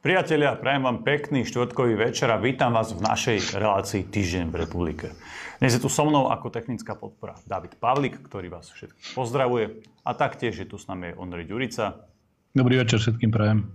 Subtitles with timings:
[0.00, 5.12] Priatelia, prajem vám pekný štvrtkový večer a vítam vás v našej relácii Týždeň v republike.
[5.60, 10.16] Dnes je tu so mnou ako technická podpora David Pavlik, ktorý vás všetkých pozdravuje a
[10.16, 12.08] taktiež je tu s nami Ondrej Ďurica.
[12.56, 13.68] Dobrý večer všetkým prajem.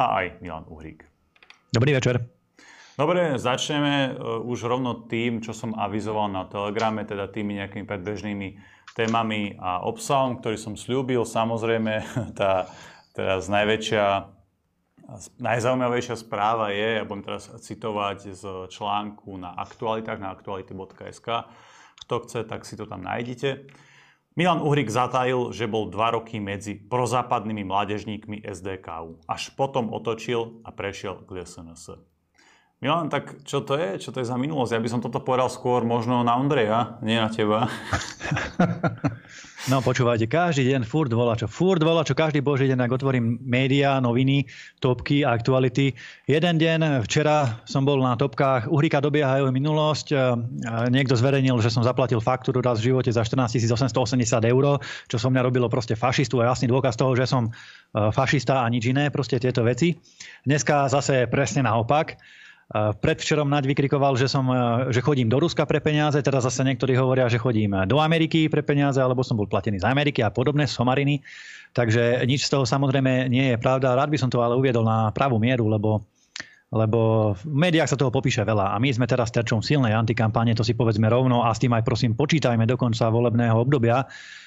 [0.00, 1.04] A aj Milan Uhrík.
[1.68, 2.24] Dobrý večer.
[2.96, 8.48] Dobre, začneme uh, už rovno tým, čo som avizoval na Telegrame, teda tými nejakými predbežnými
[8.96, 11.28] témami a obsahom, ktorý som slúbil.
[11.28, 12.00] Samozrejme,
[12.40, 12.64] tá
[13.12, 14.35] teraz najväčšia
[15.38, 21.28] Najzaujímavejšia správa je, ja budem teraz citovať z článku na aktualitách, na aktuality.sk.
[22.06, 23.70] Kto chce, tak si to tam nájdete.
[24.36, 29.24] Milan Uhrik zatajil, že bol dva roky medzi prozápadnými mládežníkmi SDKU.
[29.24, 32.15] Až potom otočil a prešiel k SNS.
[32.76, 33.96] Milan, tak čo to je?
[33.96, 34.76] Čo to je za minulosť?
[34.76, 37.72] Ja by som toto povedal skôr možno na Ondreja, nie na teba.
[39.66, 43.42] No počúvajte, každý deň furt volá čo, furt volá čo, každý boží deň, ak otvorím
[43.42, 44.46] médiá, noviny,
[44.78, 45.90] topky, aktuality.
[46.30, 50.14] Jeden deň, včera som bol na topkách, Uhrika dobieha minulosť,
[50.86, 54.78] niekto zverejnil, že som zaplatil faktúru raz v živote za 14 880 eur,
[55.10, 57.50] čo som mňa robilo proste fašistu a jasný dôkaz toho, že som e,
[58.14, 59.98] fašista a nič iné, proste tieto veci.
[60.46, 62.14] Dneska zase presne naopak.
[62.74, 66.98] Predvčerom Naď vykrikoval, že, som, e, že chodím do Ruska pre peniaze, teraz zase niektorí
[66.98, 70.66] hovoria, že chodím do Ameriky pre peniaze, alebo som bol platený z Ameriky a podobné
[70.66, 71.22] somariny.
[71.70, 73.94] Takže nič z toho samozrejme nie je pravda.
[73.94, 76.02] Rád by som to ale uviedol na pravú mieru, lebo
[76.74, 80.66] lebo v médiách sa toho popíše veľa a my sme teraz terčom silnej antikampane, to
[80.66, 84.02] si povedzme rovno a s tým aj prosím počítajme do konca volebného obdobia,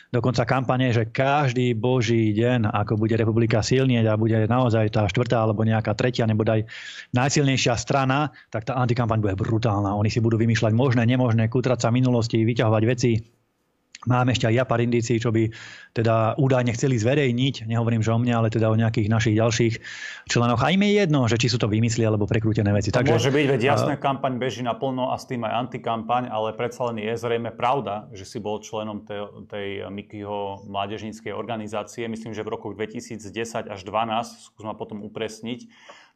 [0.10, 5.46] dokonca kampane, že každý boží deň, ako bude republika silnieť a bude naozaj tá štvrtá
[5.46, 6.66] alebo nejaká tretia, nebo aj
[7.14, 9.94] najsilnejšia strana, tak tá antikampaň bude brutálna.
[9.94, 13.12] Oni si budú vymýšľať možné, nemožné, kutrať sa minulosti, vyťahovať veci,
[14.08, 15.52] Máme ešte aj ja pár indícií, čo by
[15.92, 17.68] teda údajne chceli zverejniť.
[17.68, 19.74] Nehovorím, že o mne, ale teda o nejakých našich ďalších
[20.32, 20.64] členoch.
[20.64, 22.96] A im je jedno, že či sú to vymysli alebo prekrútené veci.
[22.96, 26.56] To Takže, môže byť, veď jasná kampaň beží naplno a s tým aj antikampaň, ale
[26.56, 32.08] predsa len je zrejme pravda, že si bol členom tej, tej Mikyho mládežníckej organizácie.
[32.08, 35.68] Myslím, že v rokoch 2010 až 2012, skús ma potom upresniť,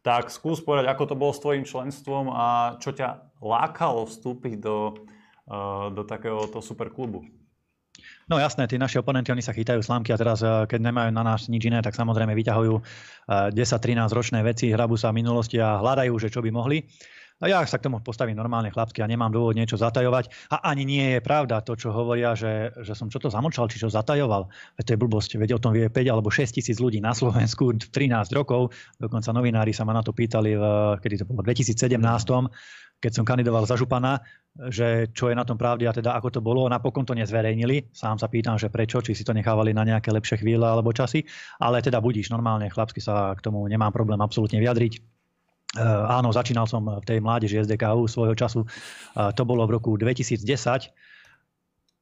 [0.07, 4.95] tak skús povedať, ako to bolo s tvojim členstvom a čo ťa lákalo vstúpiť do,
[5.51, 7.42] uh, do takéhoto superklubu.
[8.31, 11.23] No jasné, tí naši oponenti, oni sa chytajú slámky a teraz, eh, keď nemajú na
[11.27, 12.75] nás nič iné, tak samozrejme vyťahujú
[13.51, 16.87] 10-13 eh, ročné veci, hrabú sa v minulosti a hľadajú, že čo by mohli.
[17.43, 20.31] A ja sa k tomu postavím normálne chlapsky a nemám dôvod niečo zatajovať.
[20.47, 23.83] A ani nie je pravda to, čo hovoria, že, že som čo to zamočal, či
[23.83, 24.47] čo zatajoval.
[24.79, 25.31] Veď to je blbosť.
[25.35, 28.71] Veď o tom vie 5 alebo 6 tisíc ľudí na Slovensku 13 rokov.
[28.95, 30.63] Dokonca novinári sa ma na to pýtali, v,
[31.03, 31.99] kedy to bolo, v 2017
[33.03, 34.23] keď som kandidoval za župana,
[34.71, 36.71] že čo je na tom pravde a teda ako to bolo.
[36.71, 37.91] Napokon to nezverejnili.
[37.91, 41.27] Sám sa pýtam, že prečo, či si to nechávali na nejaké lepšie chvíle alebo časy.
[41.59, 45.03] Ale teda budíš normálne, chlapsky sa k tomu nemám problém absolútne vyjadriť.
[45.73, 48.61] Uh, áno, začínal som v tej mládeži SDKU svojho času.
[49.17, 50.45] Uh, to bolo v roku 2010.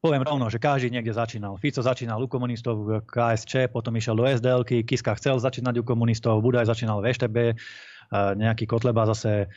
[0.02, 1.62] Poviem rovno, že každý niekde začínal.
[1.62, 6.42] Fico začínal u komunistov v KSČ, potom išiel do SDL, Kiska chcel začínať u komunistov,
[6.42, 7.38] Budaj začínal v EŠTB,
[8.12, 9.48] nejaký Kotleba zase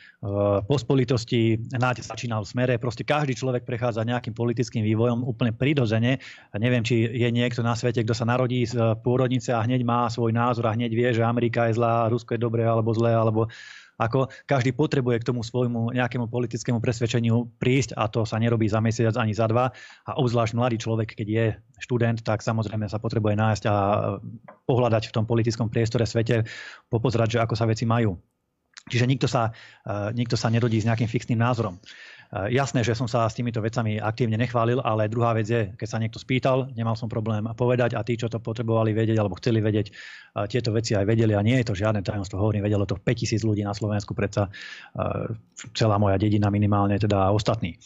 [0.69, 2.73] po spolitosti, Náď začínal v smere.
[2.79, 6.23] Proste každý človek prechádza nejakým politickým vývojom úplne prirodzene.
[6.55, 10.31] Neviem, či je niekto na svete, kto sa narodí z pôrodnice a hneď má svoj
[10.31, 13.51] názor a hneď vie, že Amerika je zlá, Rusko je dobré alebo zlé, alebo
[13.95, 18.83] ako každý potrebuje k tomu svojmu nejakému politickému presvedčeniu prísť a to sa nerobí za
[18.83, 19.71] mesiac ani za dva.
[20.05, 21.45] A obzvlášť mladý človek, keď je
[21.79, 23.75] študent, tak samozrejme sa potrebuje nájsť a
[24.67, 26.43] pohľadať v tom politickom priestore svete,
[26.91, 28.19] popozerať, že ako sa veci majú.
[28.85, 31.81] Čiže nikto sa, eh, nikto sa nerodí s nejakým fixným názorom.
[32.33, 35.87] Eh, jasné, že som sa s týmito vecami aktívne nechválil, ale druhá vec je, keď
[35.87, 39.61] sa niekto spýtal, nemal som problém povedať a tí, čo to potrebovali vedieť alebo chceli
[39.61, 42.97] vedieť, eh, tieto veci aj vedeli a nie je to žiadne tajomstvo, hovorím, vedelo to
[42.97, 44.47] 5000 ľudí na Slovensku, predsa
[45.73, 47.77] celá moja dedina minimálne, teda ostatní.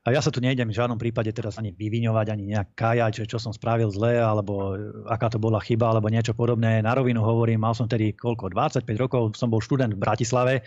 [0.00, 3.24] A ja sa tu nejdem v žiadnom prípade teraz ani vyviňovať, ani nejak kájať, že
[3.28, 4.72] čo som spravil zle, alebo
[5.04, 6.80] aká to bola chyba, alebo niečo podobné.
[6.80, 10.64] Na rovinu hovorím, mal som tedy koľko, 25 rokov, som bol študent v Bratislave,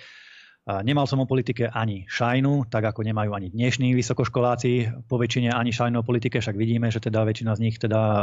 [0.64, 5.76] nemal som o politike ani šajnu, tak ako nemajú ani dnešní vysokoškoláci po väčšine ani
[5.76, 8.20] šajnu o politike, však vidíme, že teda väčšina z nich teda e,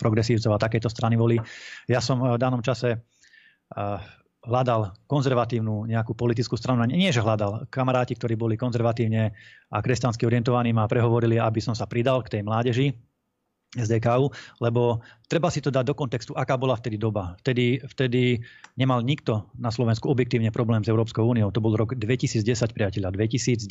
[0.00, 1.36] progresívcov a takéto strany volí.
[1.84, 2.98] Ja som v danom čase e,
[4.42, 6.82] hľadal konzervatívnu nejakú politickú stranu.
[6.88, 7.68] Nie, že hľadal.
[7.70, 9.36] Kamaráti, ktorí boli konzervatívne
[9.70, 13.11] a kresťansky orientovaní, ma prehovorili, aby som sa pridal k tej mládeži.
[13.72, 14.28] SDKU,
[14.60, 15.00] lebo
[15.32, 17.40] treba si to dať do kontextu, aká bola vtedy doba.
[17.40, 18.44] Vtedy, vtedy
[18.76, 21.48] nemal nikto na Slovensku objektívne problém s Európskou úniou.
[21.48, 22.44] To bol rok 2010,
[22.76, 23.08] priateľa.
[23.16, 23.64] 2010,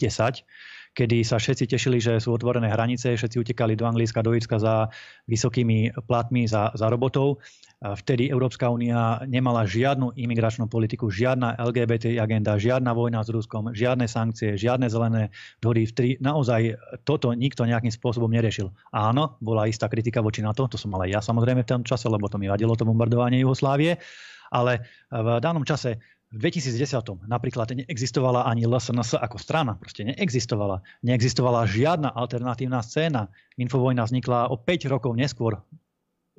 [0.91, 4.91] kedy sa všetci tešili, že sú otvorené hranice, všetci utekali do Anglicka, do Irska za
[5.27, 7.39] vysokými platmi, za, za robotov
[7.81, 14.05] Vtedy Európska únia nemala žiadnu imigračnú politiku, žiadna LGBT agenda, žiadna vojna s Ruskom, žiadne
[14.05, 15.33] sankcie, žiadne zelené
[15.65, 15.89] dohody.
[15.89, 18.69] Vtedy naozaj toto nikto nejakým spôsobom neriešil.
[18.93, 22.29] Áno, bola istá kritika voči NATO, to som mal ja samozrejme v tom čase, lebo
[22.29, 23.97] to mi vadilo to bombardovanie Jugoslávie,
[24.53, 30.79] ale v danom čase v 2010 napríklad neexistovala ani LSNS ako strana, proste neexistovala.
[31.03, 33.27] Neexistovala žiadna alternatívna scéna.
[33.59, 35.59] Infovojna vznikla o 5 rokov neskôr,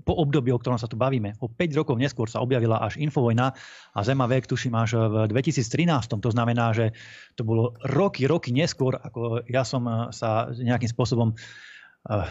[0.03, 1.37] po období, o ktorom sa tu bavíme.
[1.39, 3.53] O 5 rokov neskôr sa objavila až Infovojna
[3.93, 6.17] a Zema vek, tuším, až v 2013.
[6.19, 6.97] To znamená, že
[7.37, 12.27] to bolo roky, roky neskôr, ako ja som eh, sa nejakým spôsobom eh,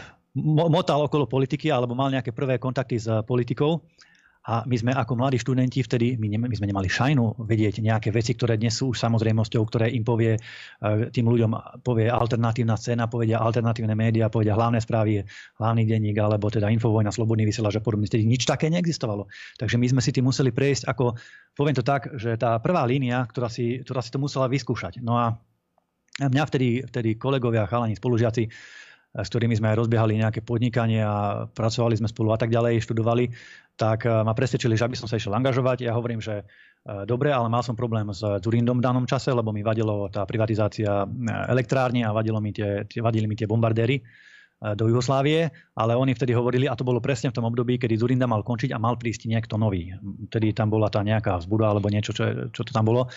[0.68, 3.84] motal okolo politiky alebo mal nejaké prvé kontakty s politikou
[4.42, 8.10] a my sme ako mladí študenti vtedy, my, ne, my sme nemali šajnu vedieť nejaké
[8.10, 10.40] veci, ktoré dnes sú už samozrejmosťou, ktoré im povie, e,
[11.14, 15.22] tým ľuďom povie alternatívna scéna, povedia alternatívne médiá, povedia hlavné správy,
[15.62, 18.10] hlavný denník, alebo teda Infovojna, Slobodný vysielač a podobne.
[18.10, 19.30] Vtedy nič také neexistovalo.
[19.62, 21.14] Takže my sme si tým museli prejsť ako,
[21.54, 24.98] poviem to tak, že tá prvá línia, ktorá si, ktorá si to musela vyskúšať.
[25.06, 25.38] No a
[26.18, 28.50] mňa vtedy, vtedy kolegovia, chalani, spolužiaci,
[29.12, 33.28] s ktorými sme aj rozbiehali nejaké podnikanie a pracovali sme spolu a tak ďalej, študovali,
[33.76, 35.84] tak eh, ma presvedčili, že aby som sa išiel angažovať.
[35.84, 39.52] Ja hovorím, že eh, dobre, ale mal som problém s Durindom v danom čase, lebo
[39.52, 44.00] mi vadilo tá privatizácia eh, elektrárne a vadilo mi tie, vadili mi tie bombardéry
[44.62, 48.30] do Jugoslávie, ale oni vtedy hovorili, a to bolo presne v tom období, kedy Zurinda
[48.30, 49.90] mal končiť a mal prísť niekto nový.
[50.30, 53.10] Vtedy tam bola tá nejaká vzbuda alebo niečo, čo, čo to tam bolo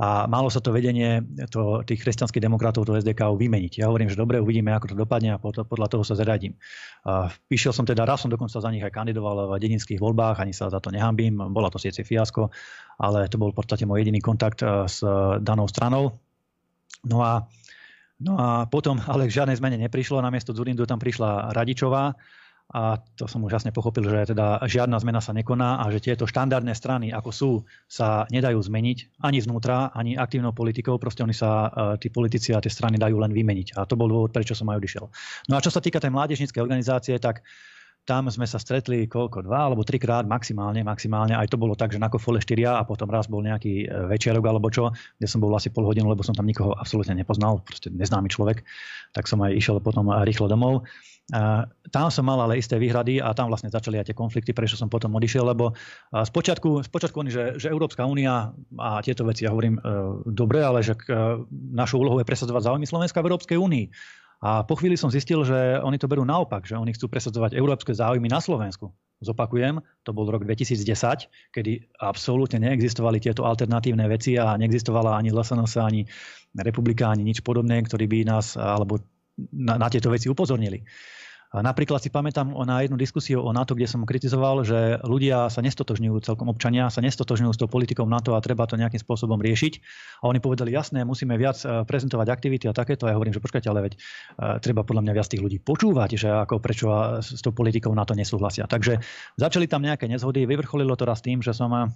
[0.00, 1.20] a malo sa to vedenie
[1.52, 3.84] to, tých kresťanských demokratov do SDK vymeniť.
[3.84, 6.56] Ja hovorím, že dobre, uvidíme, ako to dopadne a podľa toho sa zaradím.
[7.52, 10.72] Píšiel som teda, raz som dokonca za nich aj kandidoval v dedinských voľbách, ani sa
[10.72, 12.48] za to nehambím, bola to síce fiasko,
[12.96, 15.04] ale to bol v podstate môj jediný kontakt s
[15.44, 16.16] danou stranou.
[17.04, 17.44] No a
[18.20, 22.12] No a potom ale k žiadnej zmene neprišlo, namiesto Zurindu tam prišla Radičová,
[22.70, 26.22] a to som už jasne pochopil, že teda žiadna zmena sa nekoná a že tieto
[26.22, 27.50] štandardné strany, ako sú,
[27.90, 30.94] sa nedajú zmeniť ani znútra, ani aktívnou politikou.
[31.02, 33.74] Proste oni sa, e, tí politici a tie strany dajú len vymeniť.
[33.74, 35.04] A to bol dôvod, prečo som aj odišiel.
[35.50, 37.42] No a čo sa týka tej mládežníckej organizácie, tak
[38.08, 41.36] tam sme sa stretli koľko, dva alebo trikrát maximálne, maximálne.
[41.36, 44.46] Aj to bolo tak, že na kofole štyria a potom raz bol nejaký e, večerok
[44.46, 47.90] alebo čo, kde som bol asi pol hodinu, lebo som tam nikoho absolútne nepoznal, proste
[47.90, 48.62] neznámy človek.
[49.10, 50.86] Tak som aj išiel potom rýchlo domov.
[51.90, 54.90] Tam som mal ale isté výhrady a tam vlastne začali aj tie konflikty, prečo som
[54.90, 55.74] potom odišiel, lebo
[56.10, 59.82] spočiatku, spočiatku oni, že, že Európska únia a tieto veci, ja hovorím, e,
[60.26, 61.02] dobre, ale že e,
[61.74, 63.86] našou úlohou je presadzovať záujmy Slovenska v Európskej únii.
[64.40, 67.92] A po chvíli som zistil, že oni to berú naopak, že oni chcú presadzovať európske
[67.92, 68.88] záujmy na Slovensku.
[69.20, 75.76] Zopakujem, to bol rok 2010, kedy absolútne neexistovali tieto alternatívne veci a neexistovala ani LSNS,
[75.76, 76.08] ani
[76.56, 79.04] republika, ani nič podobné, ktorí by nás alebo
[79.52, 80.88] na, na tieto veci upozornili.
[81.50, 86.22] Napríklad si pamätám na jednu diskusiu o NATO, kde som kritizoval, že ľudia sa nestotožňujú,
[86.22, 89.82] celkom občania sa nestotožňujú s tou politikou NATO a treba to nejakým spôsobom riešiť.
[90.22, 93.10] A oni povedali, jasné, musíme viac e, prezentovať aktivity a takéto.
[93.10, 94.00] A ja hovorím, že počkajte, ale veď e,
[94.62, 96.86] treba podľa mňa viac tých ľudí počúvať, že ako prečo
[97.18, 98.70] s tou politikou NATO nesúhlasia.
[98.70, 99.02] Takže
[99.34, 101.90] začali tam nejaké nezhody, vyvrcholilo to raz tým, že som e,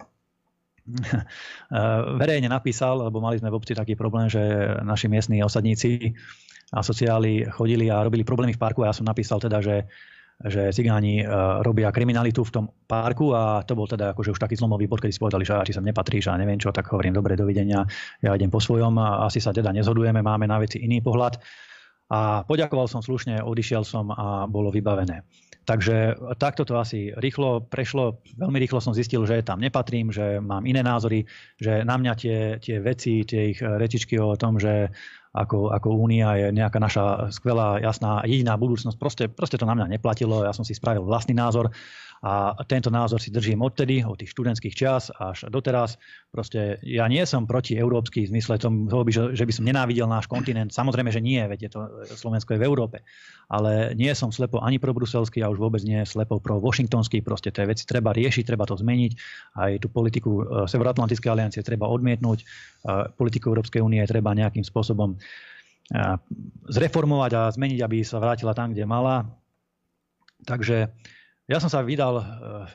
[2.26, 4.42] verejne napísal, lebo mali sme v obci taký problém, že
[4.82, 6.18] naši miestni osadníci
[6.72, 9.84] a sociáli chodili a robili problémy v parku a ja som napísal teda, že
[10.42, 14.58] že cigáni uh, robia kriminalitu v tom parku a to bol teda akože už taký
[14.58, 17.38] zlomový bod, kedy si povedali, že či sem nepatríš a neviem čo, tak hovorím, dobre,
[17.38, 17.86] dovidenia,
[18.18, 21.38] ja idem po svojom a asi sa teda nezhodujeme, máme na veci iný pohľad.
[22.12, 25.24] A poďakoval som slušne, odišiel som a bolo vybavené.
[25.64, 28.20] Takže takto to asi rýchlo prešlo.
[28.36, 31.24] Veľmi rýchlo som zistil, že tam nepatrím, že mám iné názory,
[31.56, 34.92] že na mňa tie, tie veci, tie ich rečičky o tom, že
[35.34, 38.96] ako, ako únia je nejaká naša skvelá, jasná, jediná budúcnosť.
[38.96, 41.74] Proste, proste to na mňa neplatilo, ja som si spravil vlastný názor
[42.24, 46.00] a tento názor si držím odtedy, od tých študentských čas až doteraz.
[46.32, 50.24] Proste ja nie som proti európsky v zmysle toho, že, že by som nenávidel náš
[50.24, 50.72] kontinent.
[50.72, 51.80] Samozrejme, že nie, veď je to
[52.16, 53.04] Slovensko je v Európe.
[53.52, 57.20] Ale nie som slepo ani pro bruselský a už vôbec nie slepo pro washingtonský.
[57.20, 59.12] Proste tie veci treba riešiť, treba to zmeniť.
[59.60, 62.40] Aj tú politiku e, Severoatlantickej aliancie treba odmietnúť.
[62.40, 62.44] E,
[63.20, 65.20] politiku Európskej únie treba nejakým spôsobom
[66.68, 69.28] zreformovať a zmeniť, aby sa vrátila tam, kde mala.
[70.48, 70.88] Takže
[71.44, 72.24] ja som sa vydal,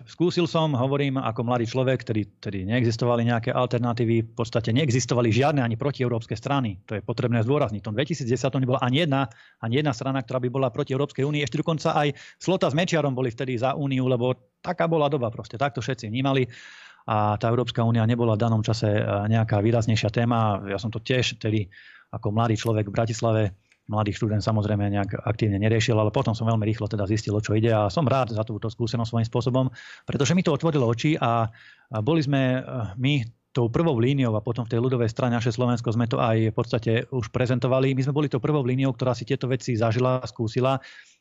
[0.05, 5.65] skúsil som, hovorím ako mladý človek, ktorý, ktorý neexistovali nejaké alternatívy, v podstate neexistovali žiadne
[5.65, 6.77] ani protieurópske strany.
[6.85, 7.81] To je potrebné zdôrazniť.
[7.81, 8.29] V tom 2010
[8.61, 9.25] nebola ani jedna,
[9.65, 11.41] ani jedna strana, ktorá by bola proti Európskej únii.
[11.41, 15.57] Ešte dokonca aj Slota s Mečiarom boli vtedy za úniu, lebo taká bola doba proste.
[15.57, 16.45] Takto všetci vnímali
[17.09, 19.01] a tá Európska únia nebola v danom čase
[19.33, 20.61] nejaká výraznejšia téma.
[20.69, 21.73] Ja som to tiež vtedy
[22.13, 23.43] ako mladý človek v Bratislave
[23.89, 27.73] mladý študent samozrejme nejak aktívne neriešil, ale potom som veľmi rýchlo teda zistil, čo ide
[27.73, 29.65] a som rád za túto skúsenosť svojím spôsobom,
[30.05, 31.49] pretože mi to otvorilo oči a
[32.05, 32.63] boli sme eh,
[33.01, 36.53] my tou prvou líniou a potom v tej ľudovej strane naše Slovensko sme to aj
[36.53, 37.97] v podstate už prezentovali.
[37.97, 40.77] My sme boli tou prvou líniou, ktorá si tieto veci zažila, skúsila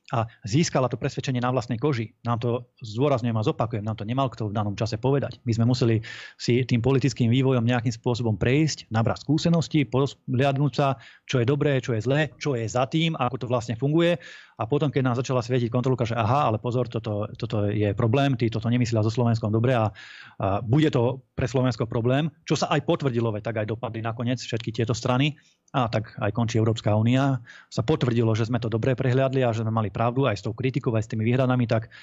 [0.08, 2.16] a získala to presvedčenie na vlastnej koži.
[2.24, 2.50] Nám to
[2.80, 5.36] zdôrazňujem a zopakujem, nám to nemal kto v danom čase povedať.
[5.44, 6.00] My sme museli
[6.40, 10.96] si tým politickým vývojom nejakým spôsobom prejsť, nabrať skúsenosti, pozliadnúť sa,
[11.28, 14.16] čo je dobré, čo je zlé, čo je za tým, ako to vlastne funguje
[14.58, 18.34] a potom, keď nám začala svietiť kontrolka, že aha, ale pozor, toto, toto je problém,
[18.34, 19.94] tí toto nemyslia so Slovenskom dobre a,
[20.42, 24.42] a bude to pre Slovensko problém, čo sa aj potvrdilo, veď tak aj dopadli nakoniec
[24.42, 25.38] všetky tieto strany
[25.70, 27.38] a tak aj končí Európska únia.
[27.70, 30.50] Sa potvrdilo, že sme to dobre prehliadli a že sme mali pravdu aj s tou
[30.50, 31.94] kritikou, aj s tými výhradami, tak,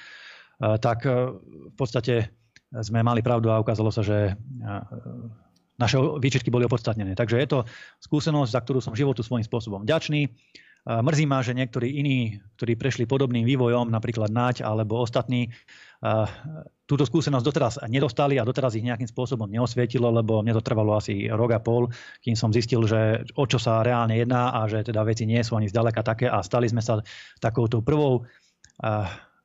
[0.56, 2.32] tak v podstate
[2.72, 4.32] sme mali pravdu a ukázalo sa, že
[5.76, 7.12] naše výčitky boli opodstatnené.
[7.12, 7.58] Takže je to
[8.00, 10.32] skúsenosť, za ktorú som životu svojím spôsobom vďačný.
[10.86, 15.50] Mrzí ma, že niektorí iní, ktorí prešli podobným vývojom, napríklad Naď alebo ostatní,
[16.86, 21.26] túto skúsenosť doteraz nedostali a doteraz ich nejakým spôsobom neosvietilo, lebo mne to trvalo asi
[21.26, 21.90] rok a pol,
[22.22, 25.58] kým som zistil, že o čo sa reálne jedná a že teda veci nie sú
[25.58, 27.02] ani zďaleka také a stali sme sa
[27.42, 28.22] takouto prvou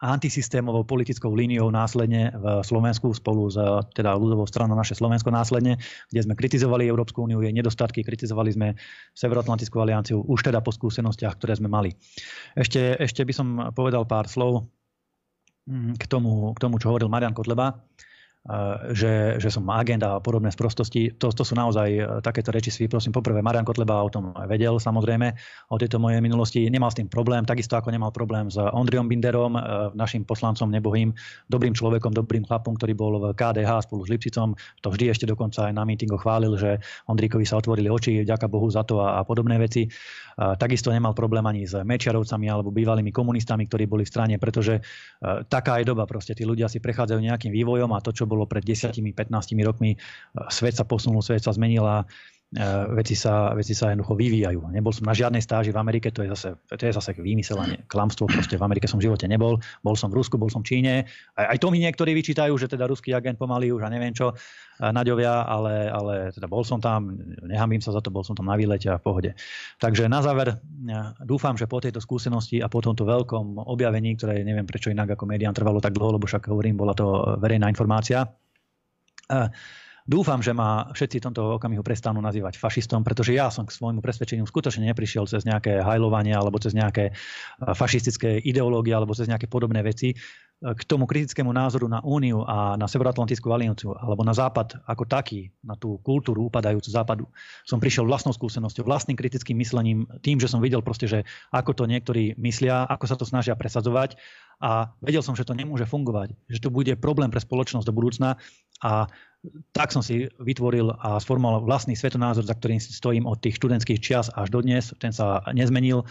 [0.01, 3.57] antisystémovou politickou líniou následne v Slovensku spolu s
[3.93, 5.77] teda ľudovou stranou naše Slovensko následne,
[6.09, 8.67] kde sme kritizovali Európsku úniu, jej nedostatky, kritizovali sme
[9.13, 11.93] Severoatlantickú alianciu už teda po skúsenostiach, ktoré sme mali.
[12.57, 14.65] Ešte, ešte by som povedal pár slov
[15.69, 17.77] mm, k tomu, k tomu čo hovoril Marian Kotleba
[18.89, 21.13] že, že som agenda a podobné sprostosti.
[21.21, 23.13] To, to sú naozaj e, takéto reči si prosím.
[23.13, 25.29] Poprvé, Marian Kotleba o tom vedel samozrejme,
[25.69, 26.65] o tejto mojej minulosti.
[26.65, 29.61] Nemal s tým problém, takisto ako nemal problém s Ondriom Binderom, e,
[29.93, 31.13] našim poslancom nebohým,
[31.53, 34.57] dobrým človekom, dobrým chlapom, ktorý bol v KDH spolu s Lipšicom.
[34.81, 38.65] To vždy ešte dokonca aj na mítingoch chválil, že Ondríkovi sa otvorili oči, ďaká Bohu
[38.73, 39.85] za to a, a podobné veci.
[39.85, 44.81] A, takisto nemal problém ani s Mečiarovcami alebo bývalými komunistami, ktorí boli v strane, pretože
[45.45, 46.09] taká je doba.
[46.09, 49.11] Proste tí ľudia si prechádzajú nejakým vývojom a to, čo bolo pred 10-15
[49.67, 49.99] rokmi.
[50.47, 52.40] Svet sa posunul, svet sa zmenila, e,
[52.91, 54.75] veci sa, veci sa jednoducho vyvíjajú.
[54.75, 58.27] Nebol som na žiadnej stáži v Amerike, to je zase, to je zase vymyselanie, klamstvo,
[58.27, 59.55] proste v Amerike som v živote nebol.
[59.79, 61.07] Bol som v Rusku, bol som v Číne.
[61.39, 64.35] Aj, aj to mi niektorí vyčítajú, že teda ruský agent pomaly už a neviem čo,
[64.81, 67.13] Naďovia, ale, ale teda bol som tam,
[67.45, 69.31] nehambím sa za to, bol som tam na výlete a v pohode.
[69.77, 70.57] Takže na záver
[71.21, 75.29] dúfam, že po tejto skúsenosti a po tomto veľkom objavení, ktoré neviem prečo inak ako
[75.29, 78.25] médiám trvalo tak dlho, lebo však hovorím, bola to verejná informácia,
[80.09, 84.01] Dúfam, že ma všetci v tomto okamihu prestanú nazývať fašistom, pretože ja som k svojmu
[84.01, 87.13] presvedčeniu skutočne neprišiel cez nejaké hajlovanie alebo cez nejaké
[87.61, 90.17] fašistické ideológie alebo cez nejaké podobné veci.
[90.61, 95.49] K tomu kritickému názoru na Úniu a na Severoatlantickú alianciu alebo na Západ ako taký,
[95.65, 97.25] na tú kultúru upadajúcu Západu,
[97.65, 101.83] som prišiel vlastnou skúsenosťou, vlastným kritickým myslením, tým, že som videl proste, že ako to
[101.89, 104.21] niektorí myslia, ako sa to snažia presadzovať.
[104.61, 108.37] A vedel som, že to nemôže fungovať, že to bude problém pre spoločnosť do budúcna
[108.81, 109.07] a
[109.73, 114.29] tak som si vytvoril a sformoval vlastný svetonázor, za ktorým stojím od tých študentských čias
[114.37, 114.93] až do dnes.
[115.01, 116.05] Ten sa nezmenil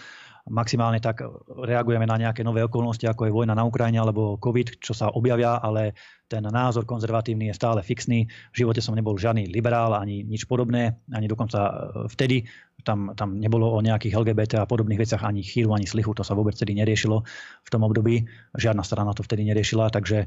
[0.50, 4.92] maximálne tak reagujeme na nejaké nové okolnosti, ako je vojna na Ukrajine alebo COVID, čo
[4.92, 5.94] sa objavia, ale
[6.26, 8.26] ten názor konzervatívny je stále fixný.
[8.54, 11.72] V živote som nebol žiadny liberál ani nič podobné, ani dokonca e,
[12.10, 12.46] vtedy
[12.86, 16.38] tam, tam nebolo o nejakých LGBT a podobných veciach ani chýru, ani slichu, to sa
[16.38, 17.22] vôbec vtedy neriešilo
[17.62, 18.24] v tom období.
[18.54, 20.26] Žiadna strana to vtedy neriešila, takže e,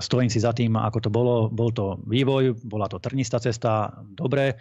[0.00, 1.48] stojím si za tým, ako to bolo.
[1.52, 4.56] Bol to vývoj, bola to trnistá cesta, dobre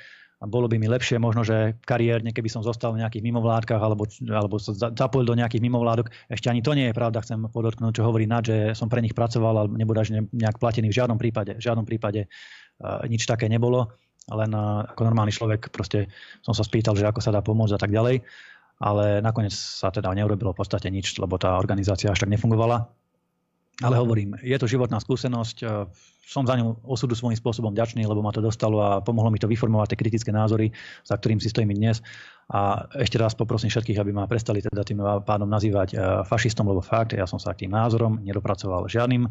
[0.45, 4.55] bolo by mi lepšie možno, že kariérne, keby som zostal v nejakých mimovládkach alebo, alebo
[4.61, 6.09] sa zapojil do nejakých mimovládok.
[6.29, 9.13] Ešte ani to nie je pravda, chcem podotknúť, čo hovorí Nad, že som pre nich
[9.17, 11.57] pracoval, ale nebude až nejak platený v žiadnom prípade.
[11.57, 13.93] V žiadnom prípade uh, nič také nebolo,
[14.31, 16.09] len uh, ako normálny človek proste
[16.41, 18.25] som sa spýtal, že ako sa dá pomôcť a tak ďalej.
[18.75, 22.91] Ale nakoniec sa teda neurobilo v podstate nič, lebo tá organizácia až tak nefungovala.
[23.83, 25.65] Ale hovorím, je to životná skúsenosť, e,
[26.25, 29.51] som za ňu osudu svojím spôsobom ďačný, lebo ma to dostalo a pomohlo mi to
[29.51, 30.71] vyformovať tie kritické názory,
[31.03, 31.99] za ktorým si stojím dnes.
[32.49, 36.79] A ešte raz poprosím všetkých, aby ma prestali teda tým pádom nazývať e, fašistom, lebo
[36.79, 39.29] fakt, ja som sa k tým názorom nedopracoval žiadnym e,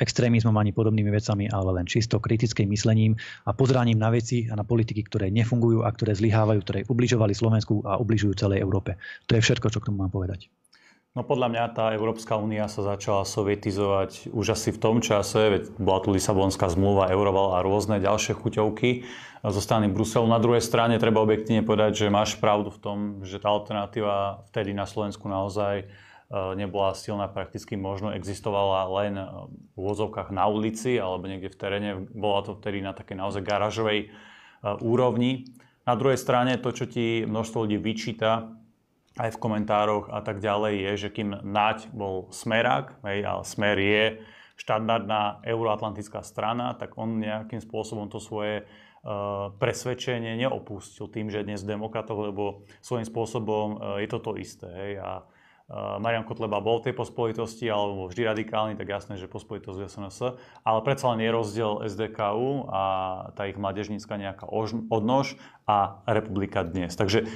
[0.00, 4.64] extrémizmom ani podobnými vecami, ale len čisto kritickým myslením a pozraním na veci a na
[4.64, 8.96] politiky, ktoré nefungujú a ktoré zlyhávajú, ktoré ubližovali Slovensku a ubližujú celej Európe.
[9.28, 10.48] To je všetko, čo k tomu mám povedať.
[11.12, 15.62] No podľa mňa tá Európska únia sa začala sovietizovať už asi v tom čase, veď
[15.76, 19.04] bola tu Lisabonská zmluva, Euroval a rôzne ďalšie chuťovky
[19.44, 20.24] zo strany Bruselu.
[20.24, 24.72] Na druhej strane treba objektívne povedať, že máš pravdu v tom, že tá alternatíva vtedy
[24.72, 25.86] na Slovensku naozaj e,
[26.56, 29.20] nebola silná, prakticky možno existovala len
[29.52, 31.90] v úvozovkách na ulici alebo niekde v teréne.
[32.08, 34.08] Bola to vtedy na takej naozaj garážovej e,
[34.80, 35.44] úrovni.
[35.84, 38.61] Na druhej strane to, čo ti množstvo ľudí vyčíta,
[39.20, 43.76] aj v komentároch a tak ďalej, je, že kým Naď bol smerák, hej, ale smer
[43.76, 44.04] je
[44.56, 51.60] štandardná euroatlantická strana, tak on nejakým spôsobom to svoje uh, presvedčenie neopustil tým, že dnes
[51.66, 54.68] demokratov, lebo svojím spôsobom uh, je to to isté.
[54.70, 59.28] Hej, a uh, Marian Kotleba bol v tej pospolitosti, alebo vždy radikálny, tak jasné, že
[59.28, 60.18] pospolitosť je SNS,
[60.62, 62.82] ale predsa len je rozdiel SDKU a
[63.34, 64.46] tá ich mladežnícka nejaká
[64.88, 66.94] odnož a republika dnes.
[66.96, 67.28] Takže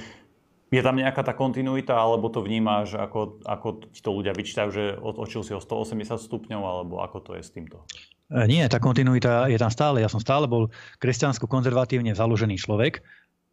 [0.67, 4.83] je tam nejaká tá kontinuita, alebo to vnímaš, ako, ako ti to ľudia vyčítajú, že
[4.99, 7.87] otočil si o 180 stupňov, alebo ako to je s týmto?
[8.27, 10.03] E, nie, tá kontinuita je tam stále.
[10.03, 10.67] Ja som stále bol
[10.99, 12.99] kresťansko-konzervatívne založený človek,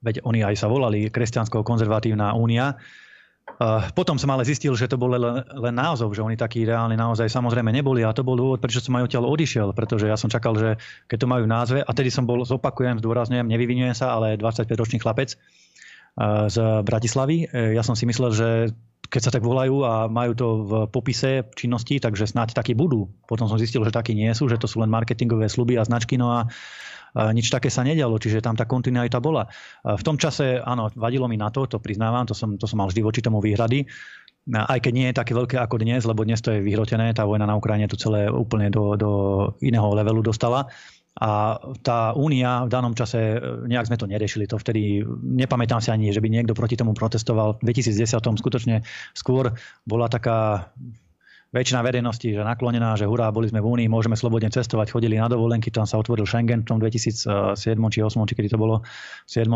[0.02, 2.74] veď oni aj sa volali kresťansko-konzervatívna únia.
[2.74, 5.22] E, potom som ale zistil, že to bol len,
[5.54, 8.98] len názov, že oni takí reálni naozaj samozrejme neboli a to bol dôvod, prečo som
[8.98, 12.10] aj odtiaľ odišiel, pretože ja som čakal, že keď to majú v názve, a tedy
[12.10, 15.38] som bol, zopakujem, zdôrazňujem, nevyvinujem sa, ale 25-ročný chlapec,
[16.22, 16.56] z
[16.86, 17.50] Bratislavy.
[17.50, 18.48] E, ja som si myslel, že
[19.10, 23.10] keď sa tak volajú a majú to v popise činnosti, takže snáď takí budú.
[23.30, 26.18] Potom som zistil, že takí nie sú, že to sú len marketingové sluby a značky,
[26.18, 26.50] no a
[27.14, 29.46] nič také sa nedialo, čiže tam tá kontinuita bola.
[29.86, 32.90] V tom čase, áno, vadilo mi na to, to priznávam, to som, to som mal
[32.90, 33.86] vždy voči tomu výhrady,
[34.52, 37.48] aj keď nie je také veľké ako dnes, lebo dnes to je vyhrotené, tá vojna
[37.48, 39.10] na Ukrajine to celé úplne do, do
[39.64, 40.68] iného levelu dostala.
[41.14, 43.38] A tá únia v danom čase, e,
[43.70, 44.50] nejak sme to neriešili.
[44.50, 47.62] To vtedy, nepamätám si ani, že by niekto proti tomu protestoval.
[47.62, 48.82] V 2010 skutočne
[49.14, 49.54] skôr
[49.86, 50.70] bola taká
[51.54, 55.30] väčšina verejnosti že naklonená, že hurá, boli sme v Únii, môžeme slobodne cestovať, chodili na
[55.30, 57.54] dovolenky, tam sa otvoril Schengen v tom 2007
[57.94, 59.46] či 2008, či kedy to bolo, v 7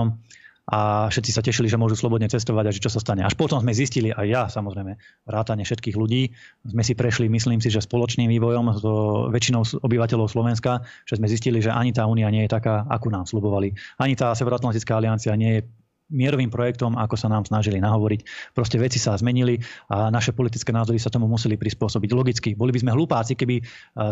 [0.68, 3.24] a všetci sa tešili, že môžu slobodne cestovať a že čo sa stane.
[3.24, 6.36] Až potom sme zistili, aj ja samozrejme, vrátane všetkých ľudí,
[6.68, 8.84] sme si prešli, myslím si, že spoločným vývojom s
[9.32, 13.24] väčšinou obyvateľov Slovenska, že sme zistili, že ani tá únia nie je taká, akú nám
[13.24, 13.72] slubovali.
[13.96, 15.60] Ani tá Severoatlantická aliancia nie je
[16.08, 18.52] mierovým projektom, ako sa nám snažili nahovoriť.
[18.56, 19.60] Proste veci sa zmenili
[19.92, 22.10] a naše politické názory sa tomu museli prispôsobiť.
[22.16, 23.60] Logicky, boli by sme hlupáci, keby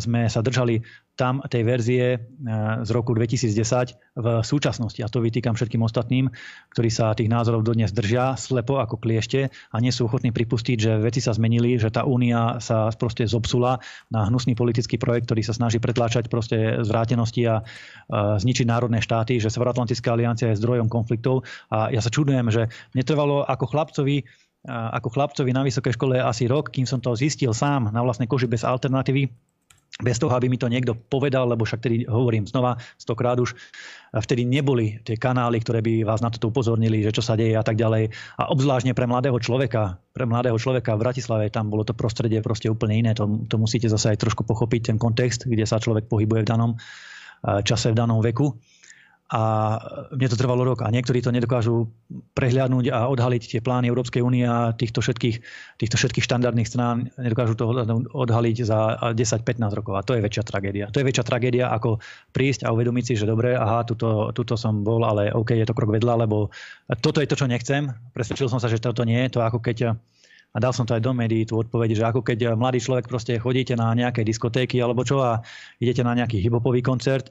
[0.01, 0.85] sme sa držali
[1.17, 2.05] tam tej verzie
[2.85, 5.01] z roku 2010 v súčasnosti.
[5.01, 6.29] A to vytýkam všetkým ostatným,
[6.77, 10.93] ktorí sa tých názorov dodnes držia slepo ako kliešte a nie sú ochotní pripustiť, že
[11.01, 13.81] veci sa zmenili, že tá únia sa proste zobsula
[14.13, 17.65] na hnusný politický projekt, ktorý sa snaží pretláčať proste zvrátenosti a
[18.13, 23.05] zničiť národné štáty, že Severoatlantická aliancia je zdrojom konfliktov a ja sa čudujem, že mne
[23.07, 24.27] trvalo ako chlapcovi,
[24.67, 28.51] ako chlapcovi na vysokej škole asi rok, kým som to zistil sám na vlastnej koži
[28.51, 29.31] bez alternatívy,
[29.97, 33.57] bez toho, aby mi to niekto povedal, lebo však tedy hovorím znova stokrát už,
[34.13, 37.65] vtedy neboli tie kanály, ktoré by vás na toto upozornili, že čo sa deje a
[37.65, 38.13] tak ďalej.
[38.37, 42.69] A obzvláštne pre mladého človeka, pre mladého človeka v Bratislave, tam bolo to prostredie proste
[42.69, 43.11] úplne iné.
[43.17, 46.77] To, to musíte zase aj trošku pochopiť, ten kontext, kde sa človek pohybuje v danom
[47.65, 48.53] čase, v danom veku
[49.27, 49.43] a
[50.15, 51.91] mne to trvalo rok a niektorí to nedokážu
[52.39, 55.37] prehľadnúť a odhaliť tie plány Európskej únie a týchto všetkých,
[55.83, 57.67] týchto všetkých štandardných strán nedokážu to
[58.15, 60.87] odhaliť za 10-15 rokov a to je väčšia tragédia.
[60.95, 61.99] To je väčšia tragédia ako
[62.31, 65.75] prísť a uvedomiť si, že dobre, aha, tuto, tuto som bol, ale OK, je to
[65.75, 66.55] krok vedľa, lebo
[67.03, 67.91] toto je to, čo nechcem.
[68.15, 69.99] Presvedčil som sa, že toto nie je to ako keď
[70.55, 73.37] a dal som to aj do médií, tú odpoveď, že ako keď mladý človek proste
[73.37, 75.45] chodíte na nejaké diskotéky alebo čo a
[75.85, 77.29] idete na nejaký hibopový koncert,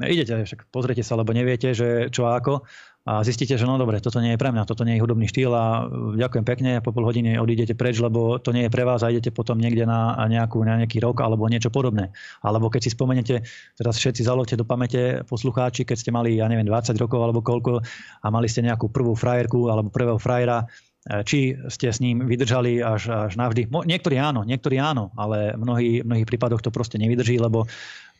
[0.00, 2.64] idete, však pozrite sa, lebo neviete, že čo a ako
[3.02, 5.50] a zistíte, že no dobre, toto nie je pre mňa, toto nie je hudobný štýl
[5.50, 9.10] a ďakujem pekne, po pol hodiny odídete preč, lebo to nie je pre vás a
[9.10, 12.14] idete potom niekde na, nejakú, na nejaký rok alebo niečo podobné.
[12.46, 13.34] Alebo keď si spomenete,
[13.74, 17.82] teraz všetci zalovte do pamäte poslucháči, keď ste mali, ja neviem, 20 rokov alebo koľko
[18.22, 22.86] a mali ste nejakú prvú frajerku alebo prvého frajera, e, či ste s ním vydržali
[22.86, 23.66] až, až navždy.
[23.66, 27.66] Niektorí áno, niektorí áno, ale v mnohých, mnohých prípadoch to proste nevydrží, lebo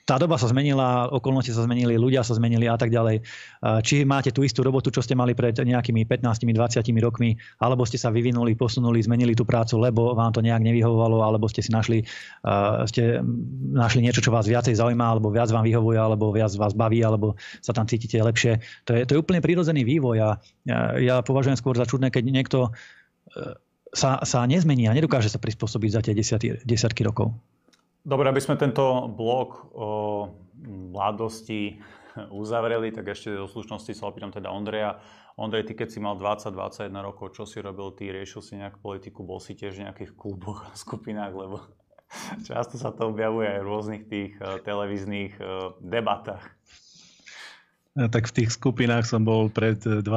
[0.03, 3.23] tá doba sa zmenila, okolnosti sa zmenili, ľudia sa zmenili a tak ďalej.
[3.87, 8.11] Či máte tú istú robotu, čo ste mali pred nejakými 15-20 rokmi, alebo ste sa
[8.11, 12.03] vyvinuli, posunuli, zmenili tú prácu, lebo vám to nejak nevyhovovalo, alebo ste si našli,
[12.91, 13.23] ste
[13.71, 17.39] našli niečo, čo vás viacej zaujíma, alebo viac vám vyhovuje, alebo viac vás baví, alebo
[17.63, 18.59] sa tam cítite lepšie.
[18.91, 20.29] To je, to je úplne prírodzený vývoj a
[20.67, 23.55] ja, ja považujem skôr za čudné, keď niekto e,
[23.95, 26.13] sa, sa nezmení a nedokáže sa prispôsobiť za tie
[26.67, 27.39] desiatky rokov.
[28.03, 29.91] Dobre, aby sme tento blok o
[30.67, 31.79] mladosti
[32.43, 34.99] uzavreli, tak ešte do slušnosti sa opýtam teda Ondreja.
[35.39, 38.13] Ondrej, ty keď si mal 20-21 rokov, čo si robil ty?
[38.13, 39.25] Riešil si nejakú politiku?
[39.25, 41.33] Bol si tiež v nejakých kluboch a skupinách?
[41.33, 41.63] Lebo
[42.49, 46.43] často sa to objavuje aj v rôznych tých uh, televíznych uh, debatách.
[47.93, 50.09] Tak v tých skupinách som bol pred 25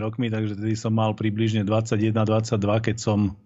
[0.00, 3.36] rokmi, takže tedy som mal približne 21-22, keď som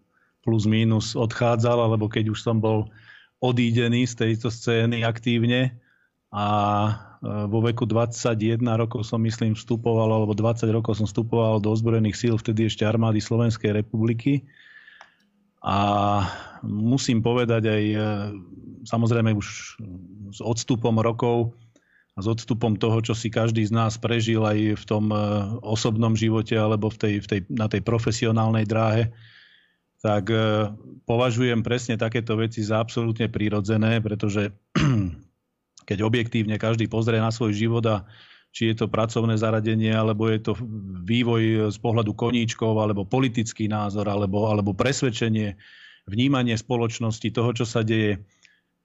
[0.44, 2.92] plus minus odchádzal, alebo keď už som bol
[3.40, 5.74] odídený z tejto scény aktívne
[6.30, 6.46] a
[6.88, 6.92] e,
[7.48, 12.34] vo veku 21 rokov som myslím vstupoval, alebo 20 rokov som vstupoval do ozbrojených síl,
[12.36, 14.44] vtedy ešte armády Slovenskej republiky.
[15.64, 15.76] A
[16.60, 17.98] musím povedať aj, e,
[18.84, 19.46] samozrejme už
[20.34, 21.56] s odstupom rokov
[22.14, 25.18] a s odstupom toho, čo si každý z nás prežil aj v tom e,
[25.62, 29.10] osobnom živote alebo v tej, v tej, na tej profesionálnej dráhe,
[30.04, 30.28] tak
[31.08, 34.52] považujem presne takéto veci za absolútne prirodzené, pretože
[35.88, 38.04] keď objektívne každý pozrie na svoj život a
[38.54, 40.52] či je to pracovné zaradenie, alebo je to
[41.08, 45.58] vývoj z pohľadu koníčkov, alebo politický názor, alebo, alebo presvedčenie,
[46.06, 48.22] vnímanie spoločnosti, toho, čo sa deje,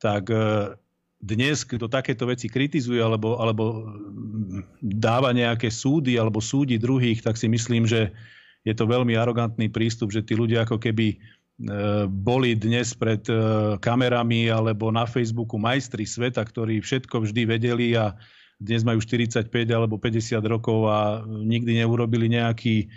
[0.01, 0.73] tak e,
[1.21, 3.93] dnes, kto takéto veci kritizuje alebo, alebo
[4.81, 8.09] dáva nejaké súdy alebo súdi druhých, tak si myslím, že
[8.69, 11.17] je to veľmi arogantný prístup, že tí ľudia ako keby
[11.59, 13.35] E, boli dnes pred e,
[13.83, 18.15] kamerami alebo na Facebooku majstri sveta, ktorí všetko vždy vedeli a
[18.63, 22.87] dnes majú 45 alebo 50 rokov a nikdy neurobili nejaký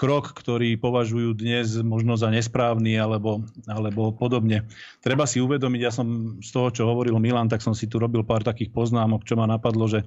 [0.00, 4.64] krok, ktorý považujú dnes možno za nesprávny alebo, alebo podobne.
[5.04, 8.24] Treba si uvedomiť, ja som z toho, čo hovoril Milan, tak som si tu robil
[8.24, 10.04] pár takých poznámok, čo ma napadlo, že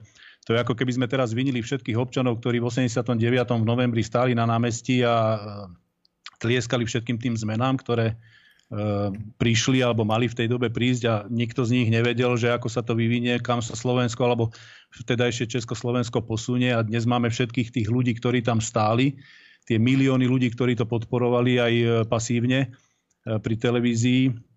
[0.48, 3.20] to je ako keby sme teraz vinili všetkých občanov, ktorí v 89.
[3.60, 5.38] v novembri stáli na námestí a
[6.40, 8.16] tlieskali všetkým tým zmenám, ktoré e,
[9.38, 12.82] prišli alebo mali v tej dobe prísť a nikto z nich nevedel, že ako sa
[12.82, 14.56] to vyvinie, kam sa Slovensko alebo
[15.06, 19.20] teda ešte Československo posunie a dnes máme všetkých tých ľudí, ktorí tam stáli,
[19.68, 22.68] tie milióny ľudí, ktorí to podporovali aj e, pasívne e,
[23.38, 24.49] pri televízii.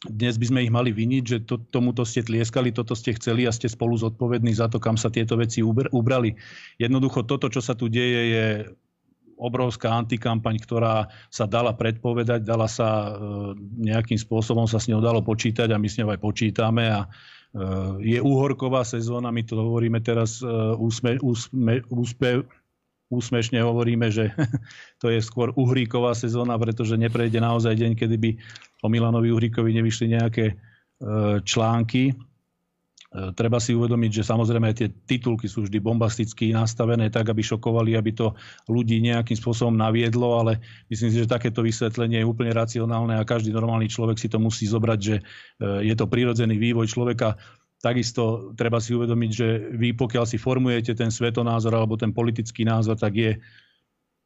[0.00, 3.52] Dnes by sme ich mali viniť, že to, tomuto ste tlieskali, toto ste chceli a
[3.52, 6.32] ste spolu zodpovední za to, kam sa tieto veci ubrali.
[6.80, 8.46] Jednoducho toto, čo sa tu deje, je
[9.40, 13.10] obrovská antikampaň, ktorá sa dala predpovedať, dala sa e,
[13.88, 17.08] nejakým spôsobom sa s ňou dalo počítať a my s ňou aj počítame a e,
[18.04, 22.44] je úhorková sezóna, my to hovoríme teraz e, úsme, úsme, úspe,
[23.08, 24.36] úsmešne hovoríme, že
[25.00, 28.30] to je skôr uhríková sezóna, pretože neprejde naozaj deň, kedy by
[28.80, 30.56] o Milanovi Uhríkovi nevyšli nejaké
[31.48, 32.12] články
[33.10, 37.98] E, treba si uvedomiť, že samozrejme tie titulky sú vždy bombasticky nastavené tak, aby šokovali,
[37.98, 38.38] aby to
[38.70, 40.62] ľudí nejakým spôsobom naviedlo, ale
[40.94, 44.70] myslím si, že takéto vysvetlenie je úplne racionálne a každý normálny človek si to musí
[44.70, 45.22] zobrať, že e,
[45.90, 47.34] je to prirodzený vývoj človeka.
[47.82, 52.94] Takisto treba si uvedomiť, že vy pokiaľ si formujete ten svetonázor alebo ten politický názor,
[52.94, 53.42] tak je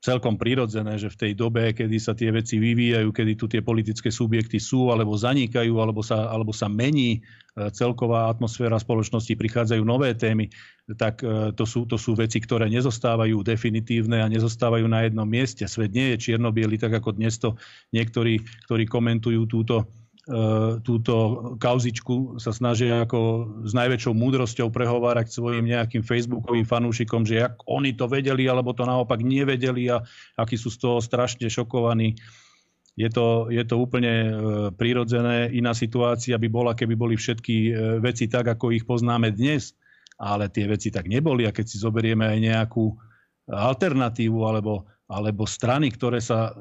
[0.04, 4.12] celkom prirodzené, že v tej dobe, kedy sa tie veci vyvíjajú, kedy tu tie politické
[4.12, 7.24] subjekty sú alebo zanikajú, alebo sa, alebo sa mení
[7.56, 10.52] e, celková atmosféra spoločnosti, prichádzajú nové témy,
[11.00, 15.64] tak e, to sú, to sú veci, ktoré nezostávajú definitívne a nezostávajú na jednom mieste.
[15.64, 17.56] Svet nie je čierno tak ako dnes to
[17.96, 19.88] niektorí, ktorí komentujú túto
[20.80, 21.14] túto
[21.60, 23.20] kauzičku sa snažia ako
[23.68, 28.88] s najväčšou múdrosťou prehovárať svojim nejakým facebookovým fanúšikom, že ak oni to vedeli, alebo to
[28.88, 30.00] naopak nevedeli a
[30.40, 32.16] akí sú z toho strašne šokovaní.
[32.96, 34.30] Je to, je to úplne e,
[34.72, 35.50] prirodzené.
[35.50, 39.74] Iná situácia by bola, keby boli všetky e, veci tak, ako ich poznáme dnes,
[40.16, 41.44] ale tie veci tak neboli.
[41.44, 42.94] A keď si zoberieme aj nejakú
[43.50, 46.52] alternatívu alebo alebo strany, ktoré sa e,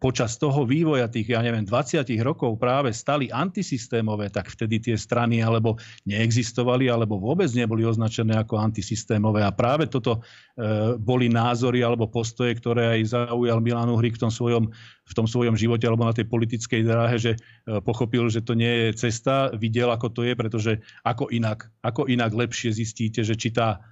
[0.00, 5.44] počas toho vývoja tých, ja neviem, 20 rokov práve stali antisystémové, tak vtedy tie strany
[5.44, 5.76] alebo
[6.08, 9.44] neexistovali, alebo vôbec neboli označené ako antisystémové.
[9.44, 10.24] A práve toto
[10.56, 14.72] e, boli názory alebo postoje, ktoré aj zaujal Milan Uhrik v tom svojom,
[15.04, 17.38] v tom svojom živote alebo na tej politickej dráhe, že e,
[17.84, 20.72] pochopil, že to nie je cesta, videl, ako to je, pretože
[21.04, 23.84] ako inak, ako inak lepšie zistíte, že či tá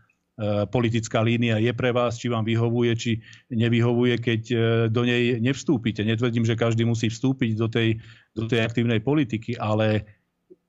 [0.66, 3.12] politická línia je pre vás, či vám vyhovuje, či
[3.54, 4.56] nevyhovuje, keď e,
[4.90, 6.02] do nej nevstúpite.
[6.02, 8.02] Netvrdím, že každý musí vstúpiť do tej,
[8.34, 10.02] do tej aktívnej politiky, ale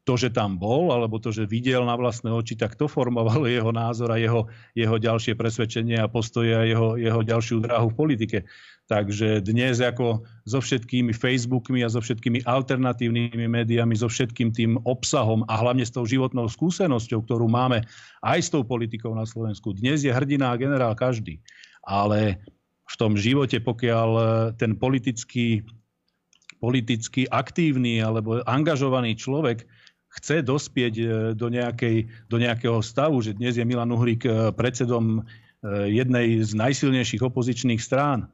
[0.06, 3.74] to, že tam bol, alebo to, že videl na vlastné oči, tak to formovalo jeho
[3.74, 4.46] názor a jeho,
[4.78, 8.38] jeho ďalšie presvedčenie a postoje a jeho, jeho ďalšiu dráhu v politike.
[8.86, 15.42] Takže dnes ako so všetkými Facebookmi a so všetkými alternatívnymi médiami, so všetkým tým obsahom
[15.50, 17.82] a hlavne s tou životnou skúsenosťou, ktorú máme
[18.22, 19.74] aj s tou politikou na Slovensku.
[19.74, 21.42] Dnes je hrdina a generál každý.
[21.82, 22.38] Ale
[22.86, 24.10] v tom živote, pokiaľ
[24.62, 25.66] ten politický,
[26.62, 29.66] politicky aktívny alebo angažovaný človek
[30.16, 30.94] chce dospieť
[31.36, 34.24] do, nejakej, do nejakého stavu, že dnes je Milan Uhlík
[34.56, 35.28] predsedom
[35.90, 38.30] jednej z najsilnejších opozičných strán,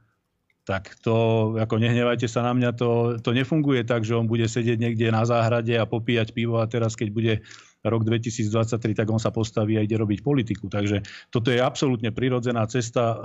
[0.62, 4.78] tak to, ako nehnevajte sa na mňa, to, to nefunguje tak, že on bude sedieť
[4.78, 7.34] niekde na záhrade a popíjať pivo a teraz, keď bude
[7.82, 10.70] rok 2023, tak on sa postaví a ide robiť politiku.
[10.70, 11.02] Takže
[11.34, 13.16] toto je absolútne prirodzená cesta, e,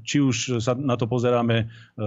[0.00, 1.66] či už sa na to pozeráme e,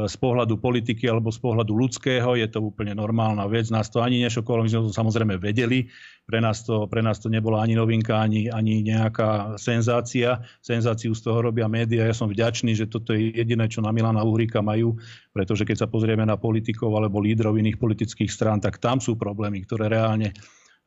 [0.09, 3.69] z pohľadu politiky alebo z pohľadu ľudského, je to úplne normálna vec.
[3.69, 5.85] Nás to ani nešokovalo, my sme to samozrejme vedeli,
[6.23, 10.39] pre nás to, pre nás to nebola ani novinka, ani, ani nejaká senzácia.
[10.63, 12.07] Senzáciu z toho robia médiá.
[12.07, 14.95] Ja som vďačný, že toto je jediné, čo na Milana Uhrika majú,
[15.35, 19.67] pretože keď sa pozrieme na politikov alebo lídrov iných politických strán, tak tam sú problémy,
[19.67, 20.31] ktoré reálne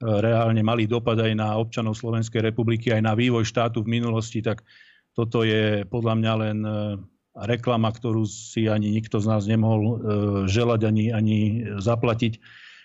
[0.00, 4.60] reálne mali dopad aj na občanov Slovenskej republiky, aj na vývoj štátu v minulosti, tak
[5.16, 6.70] toto je podľa mňa len e,
[7.48, 9.94] reklama, ktorú si ani nikto z nás nemohol e,
[10.52, 11.38] želať ani, ani
[11.80, 12.36] zaplatiť.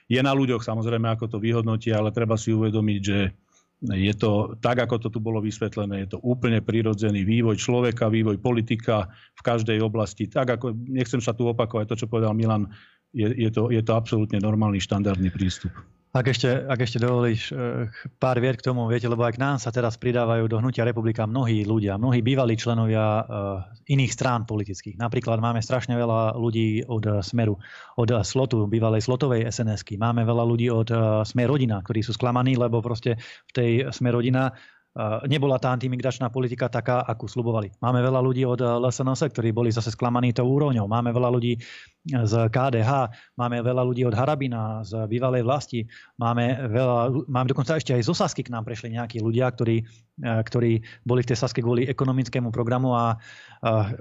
[0.08, 3.36] Je na ľuďoch samozrejme, ako to vyhodnotia, ale treba si uvedomiť, že
[3.82, 8.38] je to tak, ako to tu bolo vysvetlené, je to úplne prirodzený vývoj človeka, vývoj
[8.38, 10.30] politika v každej oblasti.
[10.30, 12.70] Tak ako, nechcem sa tu opakovať to, čo povedal Milan,
[13.12, 15.74] je, je, to, je to absolútne normálny štandardný prístup.
[16.12, 17.88] Ak ešte, ak ešte dovolíš eh,
[18.20, 21.24] pár viet k tomu, viete, lebo aj k nám sa teraz pridávajú do Hnutia republika
[21.24, 23.24] mnohí ľudia, mnohí bývalí členovia eh,
[23.96, 25.00] iných strán politických.
[25.00, 27.56] Napríklad máme strašne veľa ľudí od Smeru,
[27.96, 29.96] od Slotu, bývalej Slotovej SNS-ky.
[29.96, 33.16] Máme veľa ľudí od eh, Smer rodina, ktorí sú sklamaní, lebo proste
[33.48, 34.52] v tej Smer rodina
[35.24, 37.72] nebola tá antimigračná politika taká, akú slubovali.
[37.80, 40.84] Máme veľa ľudí od LSNS, ktorí boli zase sklamaní tou úrovňou.
[40.84, 41.56] Máme veľa ľudí
[42.02, 45.86] z KDH, máme veľa ľudí od Harabina, z bývalej vlasti,
[46.18, 49.86] máme, veľa, máme dokonca ešte aj zo Sasky k nám prešli nejakí ľudia, ktorí, e,
[50.26, 53.22] ktorí boli v tej Saske kvôli ekonomickému programu a,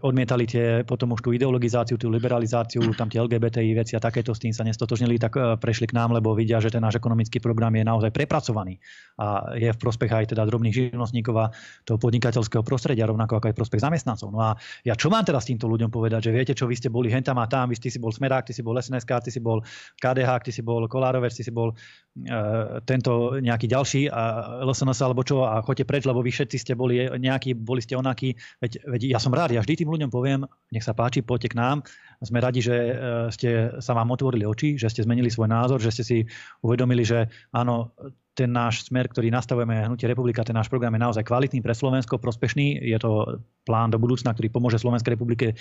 [0.00, 4.40] odmietali tie, potom už tú ideologizáciu, tú liberalizáciu, tam tie LGBTI veci a takéto s
[4.40, 7.76] tým sa nestotožnili, tak e, prešli k nám, lebo vidia, že ten náš ekonomický program
[7.76, 8.80] je naozaj prepracovaný
[9.20, 11.52] a je v prospech aj teda drobných živnostníkov a
[11.84, 14.32] toho podnikateľského prostredia, rovnako ako aj prospech zamestnancov.
[14.32, 17.12] No a ja čo mám teraz týmto ľuďom povedať, že viete čo, vy ste boli
[17.12, 19.60] hentam a tam, vy ste si bol Smerák, ty si bol SNSK, ty si bol
[20.00, 24.22] KDH, ty si bol Kolárovec, ty si bol uh, tento nejaký ďalší a
[24.64, 28.38] LSNS alebo čo a choďte preč, lebo vy všetci ste boli nejakí, boli ste onakí.
[28.62, 31.58] Veď, veď ja som rád, ja vždy tým ľuďom poviem, nech sa páči, poďte k
[31.58, 31.76] nám.
[32.22, 32.94] Sme radi, že uh,
[33.28, 36.18] ste sa vám otvorili oči, že ste zmenili svoj názor, že ste si
[36.62, 37.92] uvedomili, že áno,
[38.40, 42.16] ten náš smer, ktorý nastavujeme Hnutie republika, ten náš program je naozaj kvalitný pre Slovensko,
[42.16, 42.78] prospešný.
[42.78, 45.58] Je to plán do budúcna, ktorý pomôže Slovenskej republike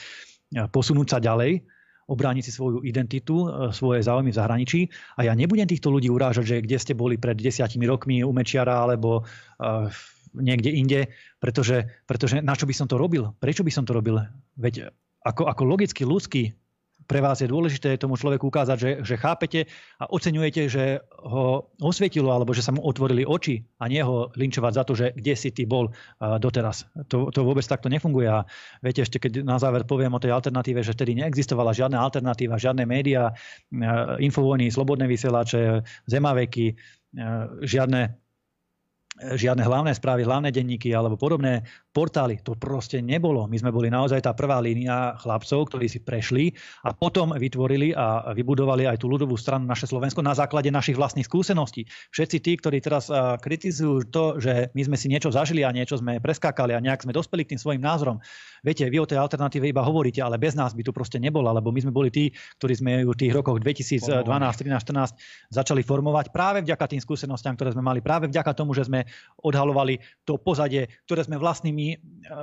[0.71, 1.59] posunúť sa ďalej
[2.09, 4.81] obrániť si svoju identitu, e, svoje záujmy v zahraničí.
[5.21, 8.81] A ja nebudem týchto ľudí urážať, že kde ste boli pred desiatimi rokmi u Mečiara
[8.81, 9.87] alebo uh,
[10.33, 10.99] niekde inde,
[11.37, 13.33] pretože, pretože na čo by som to robil?
[13.37, 14.21] Prečo by som to robil?
[14.57, 14.93] Veď
[15.25, 16.53] ako, ako logicky ľudský
[17.09, 19.65] pre vás je dôležité tomu človeku ukázať, že, že chápete
[19.97, 24.73] a oceňujete, že ho osvietilo alebo že sa mu otvorili oči a nie ho linčovať
[24.77, 25.89] za to, že kde si ty bol
[26.21, 26.85] doteraz.
[27.09, 28.29] To, to vôbec takto nefunguje.
[28.29, 28.45] A
[28.85, 32.85] viete, ešte keď na záver poviem o tej alternatíve, že vtedy neexistovala žiadna alternatíva, žiadne
[32.85, 33.33] médiá,
[34.21, 36.77] infovojny, slobodné vysielače, zemaveky,
[37.65, 38.21] žiadne
[39.19, 42.37] žiadne hlavné správy, hlavné denníky alebo podobné portály.
[42.45, 43.49] To proste nebolo.
[43.49, 46.53] My sme boli naozaj tá prvá línia chlapcov, ktorí si prešli
[46.85, 51.25] a potom vytvorili a vybudovali aj tú ľudovú stranu naše Slovensko na základe našich vlastných
[51.25, 51.89] skúseností.
[52.13, 53.09] Všetci tí, ktorí teraz
[53.41, 57.15] kritizujú to, že my sme si niečo zažili a niečo sme preskákali a nejak sme
[57.15, 58.21] dospeli k tým svojim názorom.
[58.61, 61.71] Viete, vy o tej alternatíve iba hovoríte, ale bez nás by tu proste nebola, lebo
[61.71, 62.27] my sme boli tí,
[62.59, 65.15] ktorí sme v tých rokoch 2012, 13, 14
[65.47, 69.07] začali formovať práve vďaka tým skúsenostiam, ktoré sme mali, práve vďaka tomu, že sme
[69.39, 71.78] odhalovali to pozadie, ktoré sme vlastnými,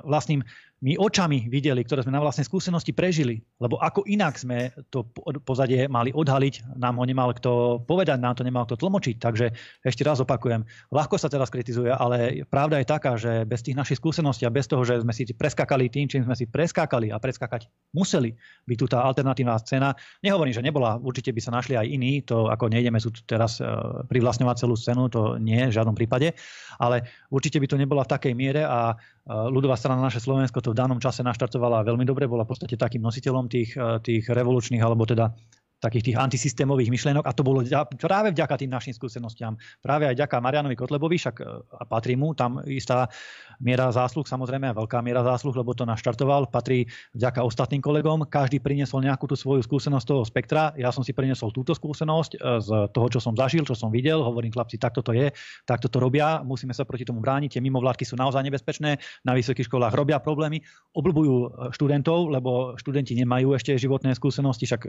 [0.05, 0.41] vlastným
[0.85, 3.41] my očami videli, ktoré sme na vlastnej skúsenosti prežili.
[3.57, 5.09] Lebo ako inak sme to
[5.41, 9.17] pozadie mali odhaliť, nám ho nemal kto povedať, nám to nemal kto tlmočiť.
[9.17, 9.47] Takže
[9.81, 13.97] ešte raz opakujem, ľahko sa teraz kritizuje, ale pravda je taká, že bez tých našich
[13.97, 17.73] skúseností a bez toho, že sme si preskakali tým, čím sme si preskákali a preskakať
[17.97, 18.37] museli,
[18.69, 19.97] by tu tá alternatívna scéna.
[20.21, 23.67] Nehovorím, že nebola, určite by sa našli aj iní, to ako nejdeme sú teraz e,
[24.13, 26.37] privlastňovať celú scénu, to nie v žiadnom prípade,
[26.77, 28.93] ale určite by to nebola v takej miere a
[29.27, 33.07] ľudová strana naše Slovensko to v danom čase naštartovala veľmi dobre, bola v podstate takým
[33.07, 35.31] nositeľom tých, eh, tých revolučných alebo teda
[35.77, 37.61] takých tých antisystémových myšlienok a to bolo
[38.01, 39.61] práve vďaka tým našim skúsenostiam.
[39.85, 43.13] Práve aj vďaka Marianovi Kotlebovi, však e, a patrí mu tam istá
[43.61, 49.05] miera zásluh, samozrejme veľká miera zásluh, lebo to naštartoval, patrí vďaka ostatným kolegom, každý priniesol
[49.05, 53.07] nejakú tú svoju skúsenosť toho spektra, ja som si priniesol túto skúsenosť e, z toho,
[53.13, 55.29] čo som zažil, čo som videl, hovorím chlapci, takto to je,
[55.69, 58.97] takto to robia, musíme sa proti tomu brániť, tie mimovládky sú naozaj nebezpečné,
[59.29, 60.65] na vysokých školách robia problémy,
[60.97, 64.83] obľúbujú e, študentov, lebo študenti nemajú ešte životné skúsenosti, však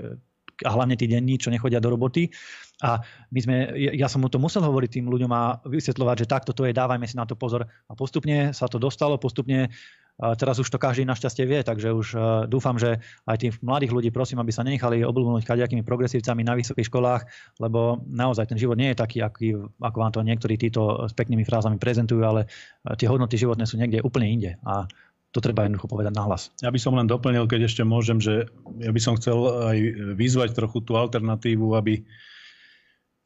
[0.66, 2.30] a hlavne tí denní, čo nechodia do roboty.
[2.82, 3.02] A
[3.34, 6.70] my sme, ja som mu to musel hovoriť tým ľuďom a vysvetľovať, že takto to
[6.70, 7.66] je, dávajme si na to pozor.
[7.66, 9.74] A postupne sa to dostalo, postupne
[10.18, 12.08] Teraz už to každý našťastie vie, takže už
[12.50, 12.98] dúfam, že
[13.30, 17.22] aj tých mladých ľudí prosím, aby sa nenechali obľúbnúť kadejakými progresívcami na vysokých školách,
[17.62, 21.46] lebo naozaj ten život nie je taký, aký, ako vám to niektorí títo s peknými
[21.46, 22.50] frázami prezentujú, ale
[22.98, 24.52] tie hodnoty životné sú niekde úplne inde.
[24.66, 24.90] A
[25.32, 26.50] to treba jednoducho povedať nahlas.
[26.64, 28.48] Ja by som len doplnil, keď ešte môžem, že
[28.80, 29.38] ja by som chcel
[29.68, 29.78] aj
[30.16, 32.06] vyzvať trochu tú alternatívu, aby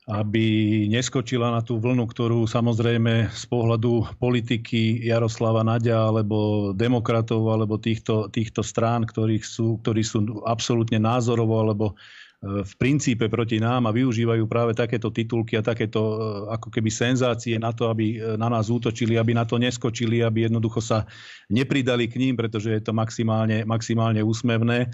[0.09, 0.45] aby
[0.89, 8.25] neskočila na tú vlnu, ktorú samozrejme z pohľadu politiky Jaroslava Nadia alebo demokratov alebo týchto,
[8.33, 11.93] týchto strán, ktorých sú, ktorí sú absolútne názorovo alebo
[12.41, 16.15] v princípe proti nám a využívajú práve takéto titulky a takéto e,
[16.49, 20.49] ako keby senzácie na to, aby e, na nás útočili, aby na to neskočili, aby
[20.49, 21.05] jednoducho sa
[21.53, 24.89] nepridali k ním, pretože je to maximálne, maximálne úsmevné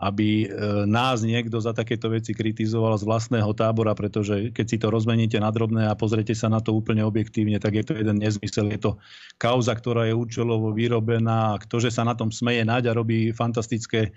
[0.00, 4.88] aby e, nás niekto za takéto veci kritizoval z vlastného tábora, pretože keď si to
[4.88, 8.72] rozmeníte na drobné a pozriete sa na to úplne objektívne, tak je to jeden nezmysel.
[8.72, 8.96] Je to
[9.36, 11.60] kauza, ktorá je účelovo vyrobená.
[11.60, 14.10] Kto, že sa na tom smeje nať a robí fantastické e,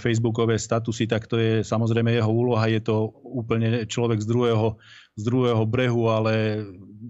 [0.00, 2.64] facebookové statusy, tak to je samozrejme jeho úloha.
[2.72, 4.80] Je to úplne človek z druhého
[5.18, 6.62] z druhého brehu, ale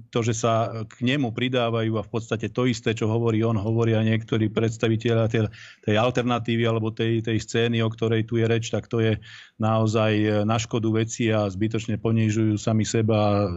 [0.08, 4.00] to, že sa k nemu pridávajú a v podstate to isté, čo hovorí on, hovoria
[4.00, 5.52] niektorí predstaviteľa tej,
[5.84, 9.20] tej alternatívy alebo tej, tej scény, o ktorej tu je reč, tak to je
[9.60, 13.48] naozaj na škodu veci a zbytočne ponižujú sami seba,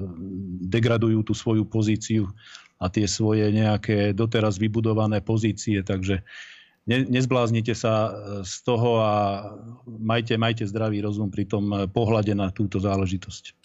[0.68, 2.28] degradujú tú svoju pozíciu
[2.82, 6.26] a tie svoje nejaké doteraz vybudované pozície, takže
[6.90, 8.12] ne, nezbláznite sa
[8.42, 9.14] z toho a
[9.86, 13.61] majte, majte zdravý rozum pri tom pohľade na túto záležitosť.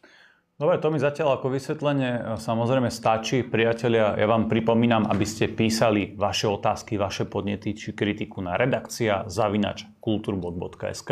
[0.56, 3.44] Dobre, to mi zatiaľ ako vysvetlenie e, samozrejme stačí.
[3.44, 9.28] Priatelia, ja vám pripomínam, aby ste písali vaše otázky, vaše podnety či kritiku na redakcia
[9.28, 11.10] zavinač kulturbot.sk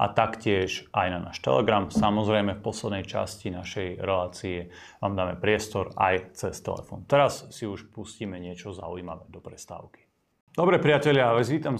[0.00, 1.92] a taktiež aj na náš Telegram.
[1.92, 4.72] Samozrejme v poslednej časti našej relácie
[5.04, 7.04] vám dáme priestor aj cez telefón.
[7.04, 10.08] Teraz si už pustíme niečo zaujímavé do prestávky.
[10.56, 11.76] Dobre priatelia, vás vítam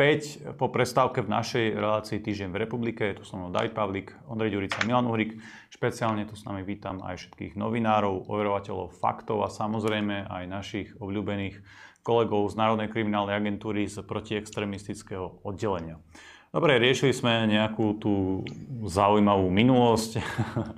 [0.00, 3.04] späť po prestávke v našej relácii Týždeň v republike.
[3.04, 5.36] Je tu so mnou David Pavlik, Ondrej Ďurica, Milan Uhrik.
[5.68, 11.60] Špeciálne tu s nami vítam aj všetkých novinárov, overovateľov faktov a samozrejme aj našich obľúbených
[12.00, 16.00] kolegov z Národnej kriminálnej agentúry z protiextremistického oddelenia.
[16.48, 18.40] Dobre, riešili sme nejakú tú
[18.88, 20.24] zaujímavú minulosť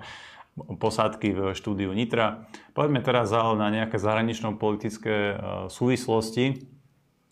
[0.83, 2.51] posádky v štúdiu Nitra.
[2.75, 5.35] Poďme teraz na nejaké zahranično-politické e,
[5.71, 6.73] súvislosti.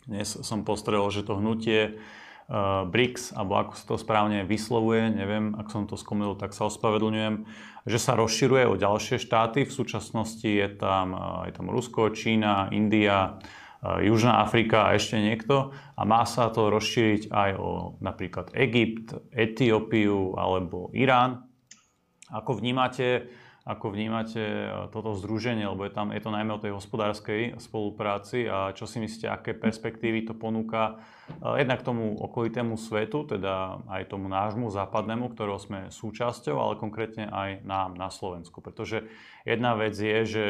[0.08, 2.00] Dnes som postrel, že to hnutie
[2.48, 6.72] uh, BRICS, alebo ako sa to správne vyslovuje, neviem, ak som to skomil, tak sa
[6.72, 7.44] ospravedlňujem,
[7.84, 9.68] že sa rozširuje o ďalšie štáty.
[9.68, 15.20] V súčasnosti je tam, uh, je tam Rusko, Čína, India, uh, Južná Afrika a ešte
[15.20, 15.76] niekto.
[15.96, 21.44] A má sa to rozšíriť aj o napríklad Egypt, Etiópiu alebo Irán.
[22.32, 23.28] Ako vnímate
[23.70, 28.50] ako vnímate e, toto združenie, lebo je, tam, je to najmä o tej hospodárskej spolupráci
[28.50, 30.98] a čo si myslíte, aké perspektívy to ponúka
[31.30, 37.30] e, jednak tomu okolitému svetu, teda aj tomu nášmu západnému, ktorého sme súčasťou, ale konkrétne
[37.30, 38.58] aj nám na Slovensku.
[38.58, 39.06] Pretože
[39.46, 40.44] jedna vec je, že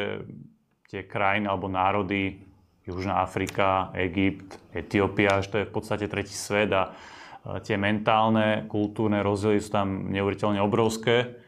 [0.89, 2.41] tie krajiny alebo národy,
[2.81, 8.65] Južná Afrika, Egypt, Etiópia, že to je v podstate tretí svet a e, tie mentálne,
[8.65, 11.40] kultúrne rozdiely sú tam neuveriteľne obrovské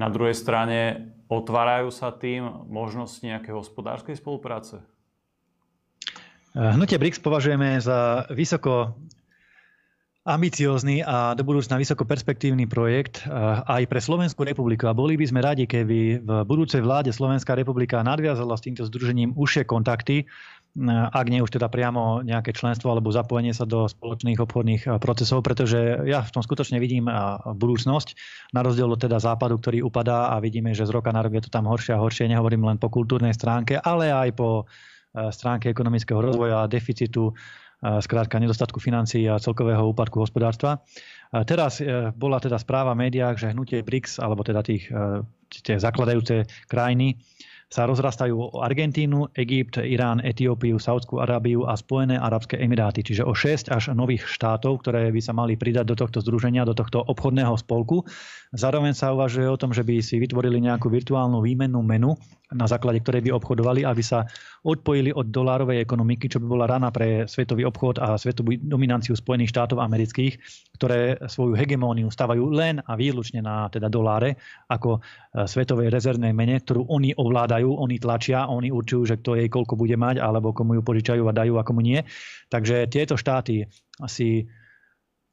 [0.00, 4.80] na druhej strane otvárajú sa tým možnosti nejakej hospodárskej spolupráce?
[6.56, 8.96] Hnutie BRICS považujeme za vysoko
[10.20, 13.24] ambiciózny a do budúcna vysoko perspektívny projekt
[13.64, 14.88] aj pre Slovenskú republiku.
[14.90, 19.32] A boli by sme radi, keby v budúcej vláde Slovenská republika nadviazala s týmto združením
[19.32, 20.28] užšie kontakty
[21.10, 26.06] ak nie už teda priamo nejaké členstvo alebo zapojenie sa do spoločných obchodných procesov, pretože
[26.06, 27.10] ja v tom skutočne vidím
[27.42, 28.14] budúcnosť,
[28.54, 31.42] na rozdiel od teda západu, ktorý upadá a vidíme, že z roka na rok je
[31.42, 34.70] to tam horšie a horšie, nehovorím len po kultúrnej stránke, ale aj po
[35.10, 37.34] stránke ekonomického rozvoja, deficitu,
[37.80, 40.84] skrátka nedostatku financií a celkového úpadku hospodárstva.
[41.30, 45.22] Teraz e, bola teda správa v médiách, že hnutie BRICS, alebo teda tých, e,
[45.62, 47.22] tie zakladajúce krajiny,
[47.70, 53.06] sa rozrastajú o Argentínu, Egypt, Irán, Etiópiu, Saudskú Arábiu a Spojené Arabské Emiráty.
[53.06, 56.74] Čiže o 6 až nových štátov, ktoré by sa mali pridať do tohto združenia, do
[56.74, 58.02] tohto obchodného spolku.
[58.50, 62.18] Zároveň sa uvažuje o tom, že by si vytvorili nejakú virtuálnu výmennú menu,
[62.50, 64.26] na základe ktorej by obchodovali, aby sa
[64.66, 69.54] odpojili od dolárovej ekonomiky, čo by bola rana pre svetový obchod a svetovú dominanciu Spojených
[69.54, 70.36] štátov amerických,
[70.74, 74.34] ktoré svoju hegemóniu stavajú len a výlučne na teda doláre
[74.66, 79.48] ako e, svetovej rezervnej mene, ktorú oni ovládajú, oni tlačia, oni určujú, že kto jej
[79.48, 82.02] koľko bude mať, alebo komu ju požičajú a dajú a komu nie.
[82.50, 83.70] Takže tieto štáty
[84.02, 84.50] asi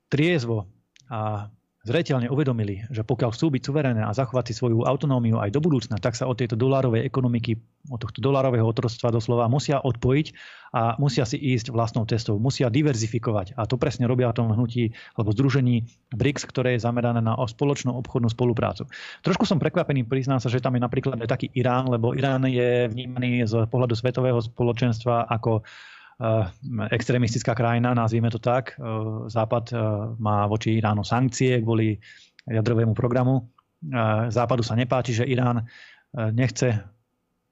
[0.08, 0.70] triezvo
[1.10, 1.52] a
[1.88, 5.96] zreteľne uvedomili, že pokiaľ chcú byť suverénne a zachovať si svoju autonómiu aj do budúcna,
[5.96, 7.56] tak sa od tejto dolárovej ekonomiky,
[7.88, 10.28] od tohto dolárového otroctva doslova musia odpojiť
[10.76, 13.56] a musia si ísť vlastnou cestou, musia diverzifikovať.
[13.56, 17.96] A to presne robia v tom hnutí alebo združení BRICS, ktoré je zamerané na spoločnú
[18.04, 18.92] obchodnú spoluprácu.
[19.24, 22.92] Trošku som prekvapený, priznám sa, že tam je napríklad aj taký Irán, lebo Irán je
[22.92, 25.64] vnímaný z pohľadu svetového spoločenstva ako
[26.90, 28.74] extrémistická krajina, nazvime to tak.
[28.74, 28.84] Eh,
[29.30, 29.78] Západ eh,
[30.18, 31.98] má voči Iránu sankcie kvôli
[32.48, 33.52] jadrovému programu.
[34.34, 35.68] Západu sa nepáči, že Irán
[36.34, 36.82] nechce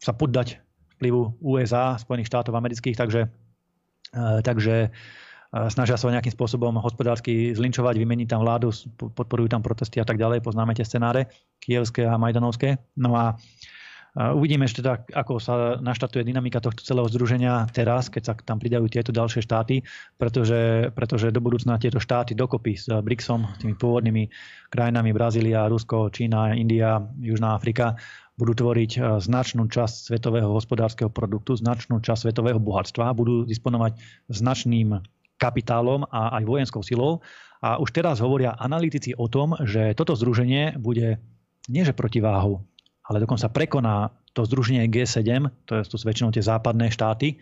[0.01, 0.57] sa poddať
[0.97, 3.27] vplyvu USA, Spojených štátov amerických, takže,
[4.41, 4.89] takže
[5.69, 10.41] snažia sa nejakým spôsobom hospodársky zlinčovať, vymeniť tam vládu, podporujú tam protesty a tak ďalej.
[10.41, 11.27] Poznáme tie scenáre
[11.59, 12.79] kievské a majdanovské.
[12.95, 13.35] No a
[14.15, 18.87] Uvidíme ešte teda, ako sa naštatuje dynamika tohto celého združenia teraz, keď sa tam pridajú
[18.87, 19.83] tieto ďalšie štáty,
[20.15, 24.31] pretože, pretože do budúcna tieto štáty dokopy s BRICSom, tými pôvodnými
[24.71, 27.99] krajinami Brazília, Rusko, Čína, India, Južná Afrika,
[28.39, 33.99] budú tvoriť e, značnú časť svetového hospodárskeho produktu, značnú časť svetového bohatstva, budú disponovať
[34.31, 34.95] značným
[35.35, 37.19] kapitálom a aj vojenskou silou.
[37.59, 41.19] A už teraz hovoria analytici o tom, že toto združenie bude
[41.67, 41.97] nie že
[43.05, 47.39] ale dokonca prekoná to združenie G7, to, je, to sú väčšinou tie západné štáty,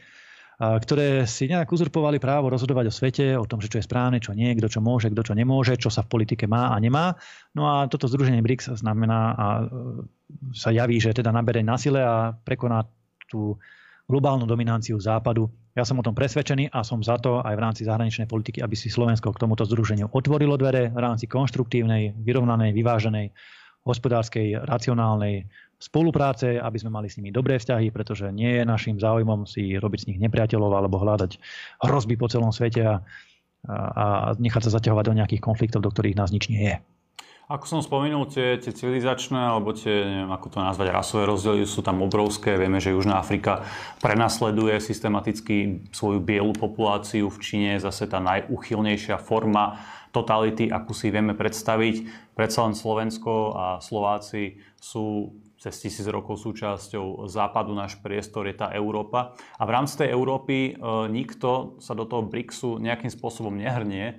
[0.62, 4.38] ktoré si nejak uzurpovali právo rozhodovať o svete, o tom, že čo je správne, čo
[4.38, 7.18] nie, kto čo môže, kto čo nemôže, čo sa v politike má a nemá.
[7.58, 9.64] No a toto združenie BRICS znamená a e,
[10.54, 12.86] sa javí, že teda nabere na sile a prekoná
[13.26, 13.58] tú
[14.06, 15.50] globálnu dominanciu západu.
[15.74, 18.78] Ja som o tom presvedčený a som za to aj v rámci zahraničnej politiky, aby
[18.78, 23.34] si Slovensko k tomuto združeniu otvorilo dvere v rámci konštruktívnej, vyrovnanej, vyváženej
[23.84, 29.44] hospodárskej, racionálnej spolupráce, aby sme mali s nimi dobré vzťahy, pretože nie je našim záujmom
[29.44, 31.36] si robiť z nich nepriateľov alebo hľadať
[31.84, 32.96] hrozby po celom svete a,
[33.68, 34.06] a
[34.40, 36.78] nechať sa zaťahovať do nejakých konfliktov, do ktorých nás nič nie je.
[37.52, 41.84] Ako som spomenul, tie, tie civilizačné, alebo tie, neviem, ako to nazvať, rasové rozdiely sú
[41.84, 42.56] tam obrovské.
[42.56, 43.68] Vieme, že Južná Afrika
[44.00, 47.28] prenasleduje systematicky svoju bielu populáciu.
[47.28, 49.76] V Číne je zase tá najuchylnejšia forma
[50.14, 51.96] totality, akú si vieme predstaviť.
[52.38, 58.70] Predsa len Slovensko a Slováci sú cez tisíc rokov súčasťou západu, náš priestor je tá
[58.76, 59.34] Európa.
[59.56, 60.72] A v rámci tej Európy e,
[61.08, 64.12] nikto sa do toho BRICSu nejakým spôsobom nehrnie.
[64.12, 64.16] E,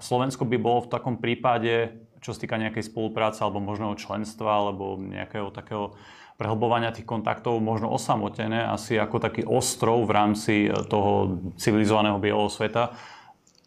[0.00, 4.96] Slovensko by bolo v takom prípade, čo sa týka nejakej spolupráce alebo možného členstva alebo
[4.96, 5.92] nejakého takého
[6.40, 12.48] prehlbovania tých kontaktov možno osamotené, asi ako taký ostrov v rámci e, toho civilizovaného bieleho
[12.48, 12.96] sveta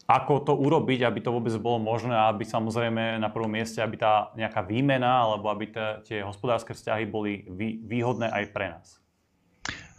[0.04, 4.36] ako to urobiť, aby to vôbec bolo možné aby samozrejme na prvom mieste, aby tá
[4.36, 5.72] nejaká výmena alebo aby
[6.04, 7.48] tie hospodárske vzťahy boli
[7.88, 9.00] výhodné aj pre nás.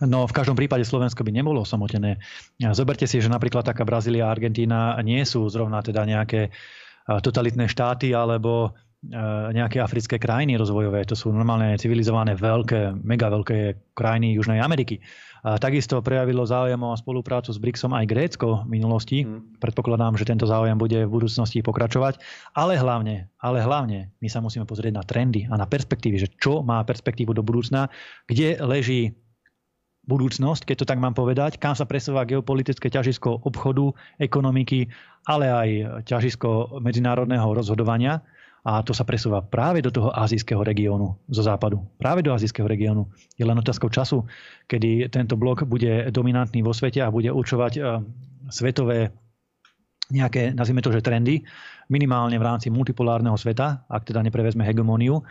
[0.04, 2.20] No v každom prípade Slovensko by nebolo samotené.
[2.76, 6.52] Zoberte si, že napríklad taká Brazília a Argentína nie sú zrovna teda nejaké
[7.08, 8.76] totalitné štáty alebo
[9.52, 11.04] nejaké africké krajiny rozvojové.
[11.10, 15.00] To sú normálne civilizované veľké, mega veľké krajiny Južnej Ameriky.
[15.44, 19.28] A takisto prejavilo záujem o spoluprácu s BRICSom aj Grécko v minulosti.
[19.28, 19.44] Hmm.
[19.60, 22.16] Predpokladám, že tento záujem bude v budúcnosti pokračovať.
[22.56, 26.64] Ale hlavne, ale hlavne my sa musíme pozrieť na trendy a na perspektívy, že čo
[26.64, 27.92] má perspektívu do budúcna,
[28.24, 29.20] kde leží
[30.04, 34.88] budúcnosť, keď to tak mám povedať, kam sa presúva geopolitické ťažisko obchodu, ekonomiky,
[35.24, 35.68] ale aj
[36.04, 38.20] ťažisko medzinárodného rozhodovania.
[38.64, 41.84] A to sa presúva práve do toho azijského regiónu zo západu.
[42.00, 43.12] Práve do azijského regiónu.
[43.36, 44.24] Je len otázkou času,
[44.64, 47.80] kedy tento blok bude dominantný vo svete a bude určovať e,
[48.48, 49.12] svetové
[50.12, 51.40] nejaké, nazvime to, že trendy,
[51.88, 55.24] minimálne v rámci multipolárneho sveta, ak teda neprevezme hegemóniu.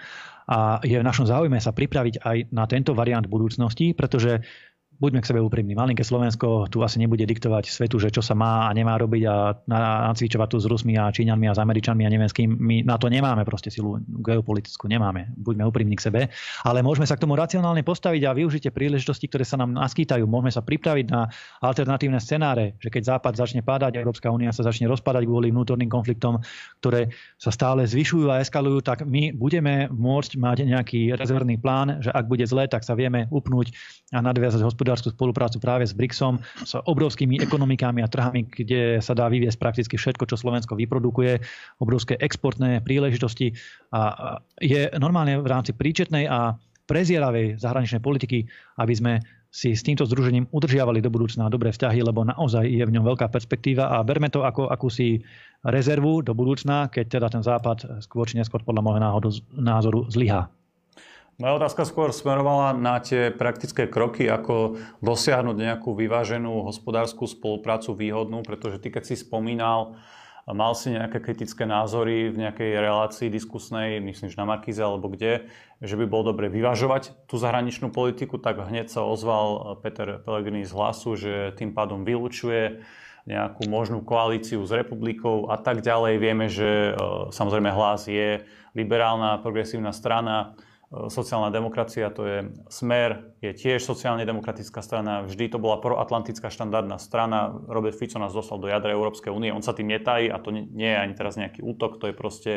[0.49, 4.43] A je v našom záujme sa pripraviť aj na tento variant budúcnosti, pretože
[5.03, 5.75] buďme k sebe úprimní.
[5.75, 9.51] Malinké Slovensko tu asi nebude diktovať svetu, že čo sa má a nemá robiť a
[9.67, 12.55] nacvičovať tu s Rusmi a Číňanmi a s Američanmi a neviem s kým.
[12.55, 15.35] My na to nemáme proste silu geopolitickú, nemáme.
[15.35, 16.21] Buďme úprimní k sebe.
[16.63, 20.23] Ale môžeme sa k tomu racionálne postaviť a využiť tie príležitosti, ktoré sa nám naskýtajú.
[20.23, 21.27] Môžeme sa pripraviť na
[21.59, 26.39] alternatívne scenáre, že keď Západ začne padať, Európska únia sa začne rozpadať kvôli vnútorným konfliktom,
[26.79, 32.07] ktoré sa stále zvyšujú a eskalujú, tak my budeme môcť mať nejaký rezervný plán, že
[32.07, 33.75] ak bude zle, tak sa vieme upnúť
[34.13, 34.61] a nadviazať
[34.93, 39.97] hospodárskú spoluprácu práve s BRICSom, s obrovskými ekonomikami a trhami, kde sa dá vyviesť prakticky
[39.97, 41.41] všetko, čo Slovensko vyprodukuje,
[41.81, 43.57] obrovské exportné príležitosti
[43.89, 46.53] a je normálne v rámci príčetnej a
[46.85, 48.45] prezieravej zahraničnej politiky,
[48.77, 49.13] aby sme
[49.53, 53.29] si s týmto združením udržiavali do budúcna dobré vzťahy, lebo naozaj je v ňom veľká
[53.29, 55.21] perspektíva a berme to ako akúsi
[55.61, 59.01] rezervu do budúcna, keď teda ten západ skôr či neskôr podľa môjho
[59.53, 60.49] názoru zlyhá.
[61.43, 68.47] Moja otázka skôr smerovala na tie praktické kroky, ako dosiahnuť nejakú vyváženú hospodárskú spoluprácu výhodnú,
[68.47, 69.99] pretože ty keď si spomínal
[70.43, 75.47] Mal si nejaké kritické názory v nejakej relácii diskusnej, myslím, že na Markize alebo kde,
[75.79, 80.75] že by bolo dobre vyvažovať tú zahraničnú politiku, tak hneď sa ozval Peter Pellegrini z
[80.75, 82.83] hlasu, že tým pádom vylúčuje
[83.23, 86.19] nejakú možnú koalíciu s republikou a tak ďalej.
[86.19, 88.43] Vieme, že e, samozrejme hlas je
[88.75, 90.59] liberálna, progresívna strana,
[90.93, 92.37] sociálna demokracia, to je
[92.69, 97.49] Smer, je tiež sociálne demokratická strana, vždy to bola proatlantická štandardná strana.
[97.65, 100.93] Robert Fico nás dostal do jadra Európskej únie, on sa tým netají a to nie
[100.93, 102.51] je ani teraz nejaký útok, to je proste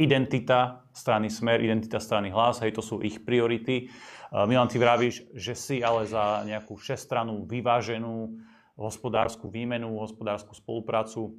[0.00, 3.84] identita strany Smer, identita strany Hlas, hej, to sú ich priority.
[3.84, 8.32] E, Milan, ty vravíš, že si ale za nejakú šestranú vyváženú
[8.80, 11.36] hospodárskú výmenu, hospodárskú spoluprácu.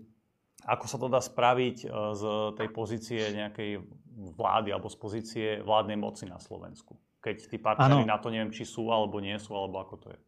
[0.63, 2.23] Ako sa to dá spraviť e, z
[2.53, 3.81] tej pozície nejakej
[4.15, 6.95] vlády alebo z pozície vládnej moci na Slovensku?
[7.19, 10.19] Keď tí partnery na to neviem, či sú alebo nie sú, alebo ako to je.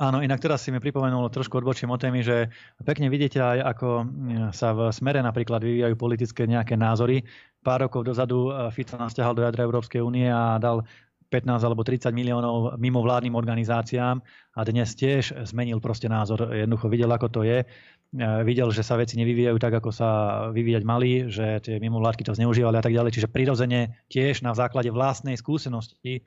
[0.00, 2.48] Áno, inak teraz si mi pripomenulo trošku odbočím o témy, že
[2.80, 4.04] pekne vidíte aj, ako e,
[4.50, 7.22] sa v smere napríklad vyvíjajú politické nejaké názory.
[7.60, 10.88] Pár rokov dozadu e, Fico nás ťahal do jadra Európskej únie a dal
[11.28, 14.20] 15 alebo 30 miliónov mimovládnym organizáciám
[14.56, 16.52] a dnes tiež zmenil proste názor.
[16.52, 17.64] Jednoducho videl, ako to je.
[18.12, 20.08] E, videl, že sa veci nevyvíjajú tak, ako sa
[20.52, 23.16] vyvíjať mali, že tie mimovládky to zneužívali a tak ďalej.
[23.16, 26.22] Čiže prirodzene tiež na základe vlastnej skúsenosti e,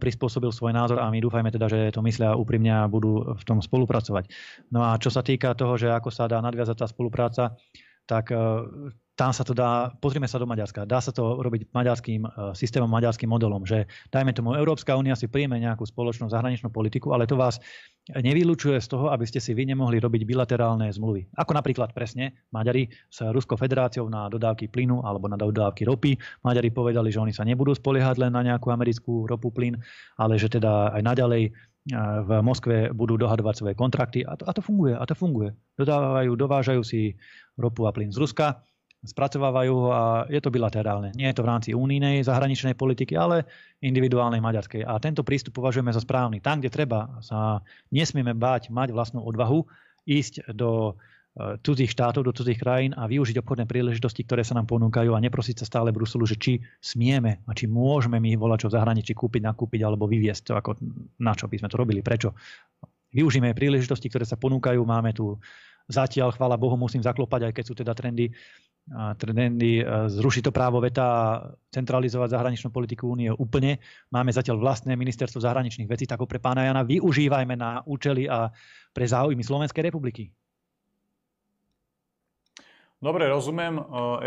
[0.00, 3.60] prispôsobil svoj názor a my dúfajme teda, že to myslia úprimne a budú v tom
[3.60, 4.32] spolupracovať.
[4.72, 7.52] No a čo sa týka toho, že ako sa dá nadviazať tá spolupráca,
[8.08, 8.40] tak e,
[9.14, 12.90] tam sa to dá, pozrime sa do Maďarska, dá sa to robiť maďarským e, systémom,
[12.90, 17.38] maďarským modelom, že dajme tomu Európska únia si príjme nejakú spoločnú zahraničnú politiku, ale to
[17.38, 17.62] vás
[18.10, 21.30] nevylúčuje z toho, aby ste si vy nemohli robiť bilaterálne zmluvy.
[21.38, 26.18] Ako napríklad presne Maďari s Ruskou federáciou na dodávky plynu alebo na dodávky ropy.
[26.42, 29.78] Maďari povedali, že oni sa nebudú spoliehať len na nejakú americkú ropu plyn,
[30.18, 31.50] ale že teda aj naďalej e,
[32.26, 35.54] v Moskve budú dohadovať svoje kontrakty a to, a to funguje, a to funguje.
[35.78, 37.14] Dodávajú, dovážajú si
[37.54, 38.58] ropu a plyn z Ruska
[39.04, 40.00] spracovávajú a
[40.32, 41.12] je to bilaterálne.
[41.12, 43.44] Nie je to v rámci únijnej zahraničnej politiky, ale
[43.84, 44.82] individuálnej maďarskej.
[44.88, 46.40] A tento prístup považujeme za správny.
[46.40, 47.60] Tam, kde treba, sa
[47.92, 49.68] nesmieme báť mať vlastnú odvahu,
[50.04, 54.68] ísť do e, cudzích štátov, do cudzích krajín a využiť obchodné príležitosti, ktoré sa nám
[54.68, 58.68] ponúkajú a neprosiť sa stále Bruselu, že či smieme a či môžeme my volať čo
[58.72, 60.76] v zahraničí kúpiť, nakúpiť alebo vyviesť ako
[61.20, 62.36] na čo by sme to robili, prečo.
[63.14, 65.38] Využíme príležitosti, ktoré sa ponúkajú, máme tu
[65.88, 68.32] zatiaľ, chvála Bohu, musím zaklopať, aj keď sú teda trendy
[68.92, 71.24] trendy e, zrušiť to právo veta a
[71.72, 73.80] centralizovať zahraničnú politiku únie úplne.
[74.12, 78.52] Máme zatiaľ vlastné ministerstvo zahraničných vecí, tak ho pre pána Jana využívajme na účely a
[78.92, 80.28] pre záujmy Slovenskej republiky.
[83.04, 83.76] Dobre, rozumiem.
[83.76, 83.82] E,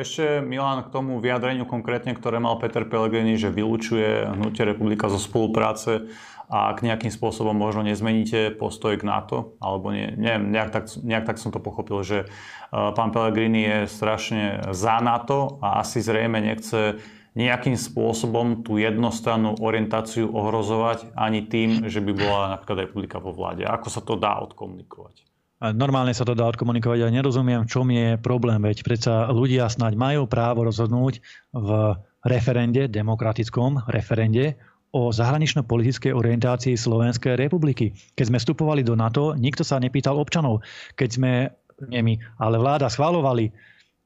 [0.06, 5.18] ešte Milan k tomu vyjadreniu konkrétne, ktoré mal Peter Pellegrini, že vylúčuje hnutie republika zo
[5.18, 6.06] spolupráce
[6.46, 11.26] a ak nejakým spôsobom možno nezmeníte postoj k NATO, alebo nie, neviem, nejak tak, nejak
[11.26, 12.26] tak som to pochopil, že e,
[12.70, 17.02] pán Pellegrini je strašne za NATO a asi zrejme nechce
[17.34, 23.66] nejakým spôsobom tú jednostrannú orientáciu ohrozovať ani tým, že by bola napríklad republika vo vláde.
[23.66, 25.27] Ako sa to dá odkomunikovať?
[25.58, 29.98] Normálne sa to dá odkomunikovať, ale nerozumiem, v čom je problém, veď predsa ľudia snáď
[29.98, 31.18] majú právo rozhodnúť
[31.50, 31.98] v
[32.30, 34.54] referende, demokratickom referende
[34.94, 37.98] o zahranično-politickej orientácii Slovenskej republiky.
[38.14, 40.62] Keď sme vstupovali do NATO, nikto sa nepýtal občanov.
[40.94, 41.50] Keď sme,
[41.90, 43.52] nie my, ale vláda schválovali e,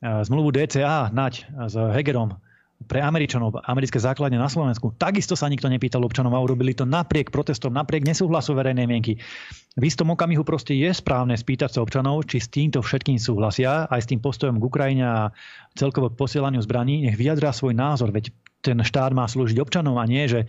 [0.02, 2.32] zmluvu DCA nať s Hegerom
[2.86, 4.94] pre Američanov, americké základne na Slovensku.
[4.98, 9.18] Takisto sa nikto nepýtal občanov a urobili to napriek protestom, napriek nesúhlasu verejnej mienky.
[9.80, 14.02] V istom okamihu proste je správne spýtať sa občanov, či s týmto všetkým súhlasia, aj
[14.04, 15.20] s tým postojom k Ukrajine a
[15.78, 20.28] celkovo posielaniu zbraní, nech vyjadria svoj názor, veď ten štát má slúžiť občanom a nie,
[20.28, 20.48] že e,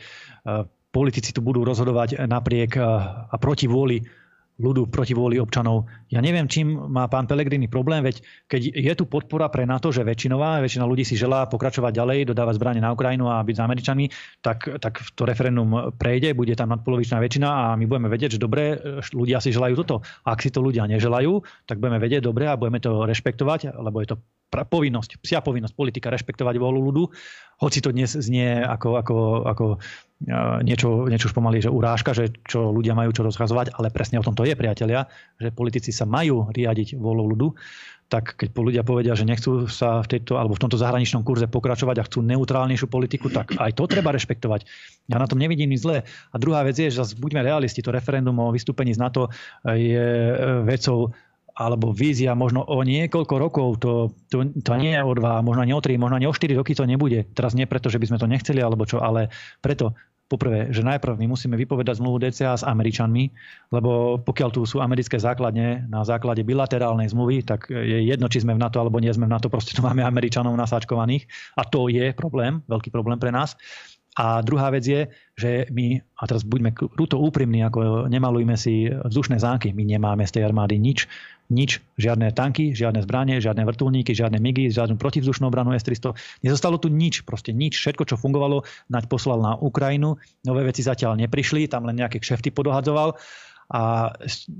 [0.92, 2.82] politici tu budú rozhodovať napriek e,
[3.30, 4.02] a proti vôli
[4.62, 5.90] ľudu proti vôli občanov.
[6.08, 10.06] Ja neviem, čím má pán Pelegrini problém, veď keď je tu podpora pre NATO, že
[10.06, 14.06] väčšinová, väčšina ľudí si želá pokračovať ďalej, dodávať zbranie na Ukrajinu a byť s Američanmi,
[14.38, 18.78] tak, tak to referendum prejde, bude tam nadpolovičná väčšina a my budeme vedieť, že dobre,
[19.10, 20.06] ľudia si želajú toto.
[20.22, 24.14] Ak si to ľudia neželajú, tak budeme vedieť dobre a budeme to rešpektovať, lebo je
[24.14, 24.16] to
[24.52, 27.04] povinnosť, psia povinnosť politika rešpektovať vôľu ľudu,
[27.62, 29.66] hoci to dnes znie ako, ako, ako
[30.66, 34.26] niečo, niečo už pomaly, že urážka, že čo ľudia majú čo rozkazovať, ale presne o
[34.26, 35.06] tom to je, priatelia,
[35.38, 37.48] že politici sa majú riadiť vôľou ľudu,
[38.12, 41.96] tak keď ľudia povedia, že nechcú sa v tejto alebo v tomto zahraničnom kurze pokračovať
[41.96, 44.68] a chcú neutrálnejšiu politiku, tak aj to treba rešpektovať.
[45.08, 46.04] Ja na tom nevidím nič zlé.
[46.28, 49.32] A druhá vec je, že buďme realisti, to referendum o vystúpení z NATO
[49.64, 50.04] je
[50.68, 51.16] vecou
[51.52, 53.92] alebo vízia možno o niekoľko rokov, to,
[54.32, 56.72] to, to nie je o dva, možno nie o tri, možno nie o štyri roky
[56.72, 57.28] to nebude.
[57.36, 59.28] Teraz nie preto, že by sme to nechceli alebo čo, ale
[59.60, 59.92] preto
[60.32, 63.28] poprvé, že najprv my musíme vypovedať zmluvu DCA s Američanmi,
[63.68, 68.56] lebo pokiaľ tu sú americké základne na základe bilaterálnej zmluvy, tak je jedno, či sme
[68.56, 71.28] v NATO alebo nie sme v NATO, proste tu máme Američanov nasáčkovaných
[71.60, 73.60] a to je problém, veľký problém pre nás.
[74.12, 75.08] A druhá vec je,
[75.40, 80.36] že my, a teraz buďme kruto úprimní, ako nemalujme si vzdušné zánky, my nemáme z
[80.36, 81.08] tej armády nič,
[81.52, 86.16] nič, žiadne tanky, žiadne zbranie, žiadne vrtulníky, žiadne migy, žiadnu protivzdušnú obranu S-300.
[86.44, 87.76] Nezostalo tu nič, proste nič.
[87.76, 90.16] Všetko, čo fungovalo, nať poslal na Ukrajinu.
[90.48, 93.20] Nové veci zatiaľ neprišli, tam len nejaké kšefty podohadzoval.
[93.72, 94.12] A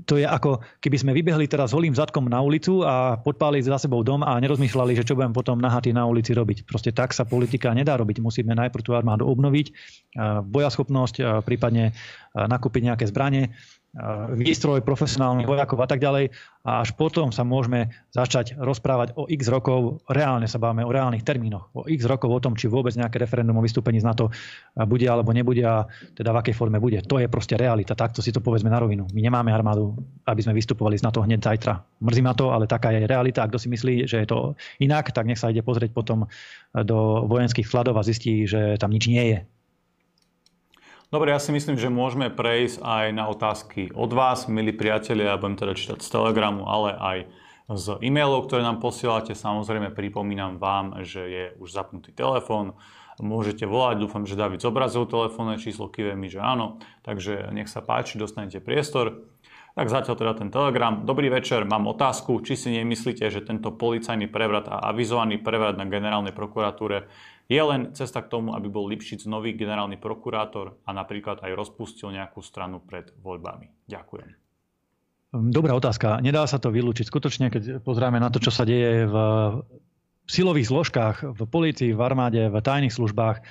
[0.09, 4.01] to je ako, keby sme vybehli teraz holým zadkom na ulicu a podpálili za sebou
[4.01, 6.65] dom a nerozmýšľali, že čo budeme potom nahatí na ulici robiť.
[6.65, 8.25] Proste tak sa politika nedá robiť.
[8.25, 9.69] Musíme najprv tú armádu obnoviť,
[10.49, 11.93] bojaschopnosť, prípadne
[12.33, 13.53] nakúpiť nejaké zbranie,
[14.33, 16.33] výstroj profesionálnych vojakov a tak ďalej.
[16.65, 21.21] A až potom sa môžeme začať rozprávať o x rokov, reálne sa bávame o reálnych
[21.21, 24.33] termínoch, o x rokov o tom, či vôbec nejaké referendum o vystúpení z NATO
[24.89, 25.85] bude alebo nebude a
[26.17, 27.05] teda v akej forme bude.
[27.05, 29.05] To je proste realita, takto si to povedzme na rovinu.
[29.13, 29.93] My nemáme armádu,
[30.25, 31.83] aby sme vystupovali z NATO hneď zajtra.
[32.01, 33.45] Mrzí ma to, ale taká je realita.
[33.45, 36.25] A kto si myslí, že je to inak, tak nech sa ide pozrieť potom
[36.73, 39.39] do vojenských skladov a zistí, že tam nič nie je.
[41.13, 45.29] Dobre, ja si myslím, že môžeme prejsť aj na otázky od vás, milí priatelia.
[45.29, 47.17] Ja budem teda čítať z Telegramu, ale aj
[47.69, 49.37] z e-mailov, ktoré nám posielate.
[49.37, 52.73] Samozrejme pripomínam vám, že je už zapnutý telefón.
[53.21, 56.81] Môžete volať, dúfam, že David zobrazil telefónne číslo, kýve mi, že áno.
[57.05, 59.29] Takže nech sa páči, dostanete priestor.
[59.77, 61.05] Tak zatiaľ teda ten telegram.
[61.05, 62.41] Dobrý večer, mám otázku.
[62.41, 67.05] Či si nemyslíte, že tento policajný prevrat a avizovaný prevrat na generálnej prokuratúre
[67.51, 72.15] je len cesta k tomu, aby bol Lipšic nový generálny prokurátor a napríklad aj rozpustil
[72.15, 73.69] nejakú stranu pred voľbami.
[73.87, 74.29] Ďakujem.
[75.33, 76.21] Dobrá otázka.
[76.21, 77.09] Nedá sa to vylúčiť.
[77.09, 79.15] Skutočne, keď pozrieme na to, čo sa deje v
[80.29, 83.41] silových zložkách, v polícii, v armáde, v tajných službách,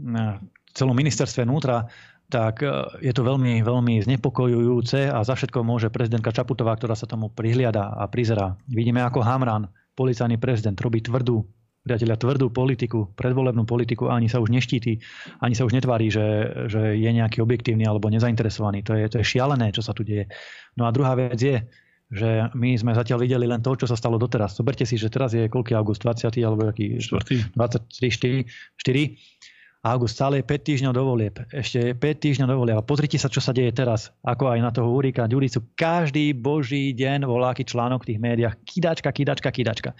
[0.00, 1.92] v celom ministerstve vnútra,
[2.26, 2.68] tak e,
[3.06, 7.94] je to veľmi, veľmi znepokojujúce a za všetko môže prezidentka Čaputová, ktorá sa tomu prihliada
[7.94, 8.58] a prizerá.
[8.66, 11.46] Vidíme, ako Hamran, policajný prezident, robí tvrdú
[11.86, 14.98] priatelia, tvrdú politiku, predvolebnú politiku a ani sa už neštíti,
[15.38, 16.26] ani sa už netvári, že,
[16.66, 18.82] že je nejaký objektívny alebo nezainteresovaný.
[18.90, 20.26] To je, to je šialené, čo sa tu deje.
[20.74, 21.62] No a druhá vec je,
[22.10, 24.58] že my sme zatiaľ videli len to, čo sa stalo doteraz.
[24.58, 26.34] Zoberte si, že teraz je koľký august, 20.
[26.42, 26.98] alebo aký?
[26.98, 27.54] 4.
[27.54, 28.46] 23, 4.
[28.82, 29.55] 4
[29.86, 31.36] august, stále je 5 týždňov do volieb.
[31.54, 32.76] Ešte 5 týždňov do volieb.
[32.78, 34.10] A pozrite sa, čo sa deje teraz.
[34.26, 35.78] Ako aj na toho Urika, Ďuricu.
[35.78, 38.54] Každý boží deň voláky článok v tých médiách.
[38.66, 39.90] Kidačka, kidačka, kidačka.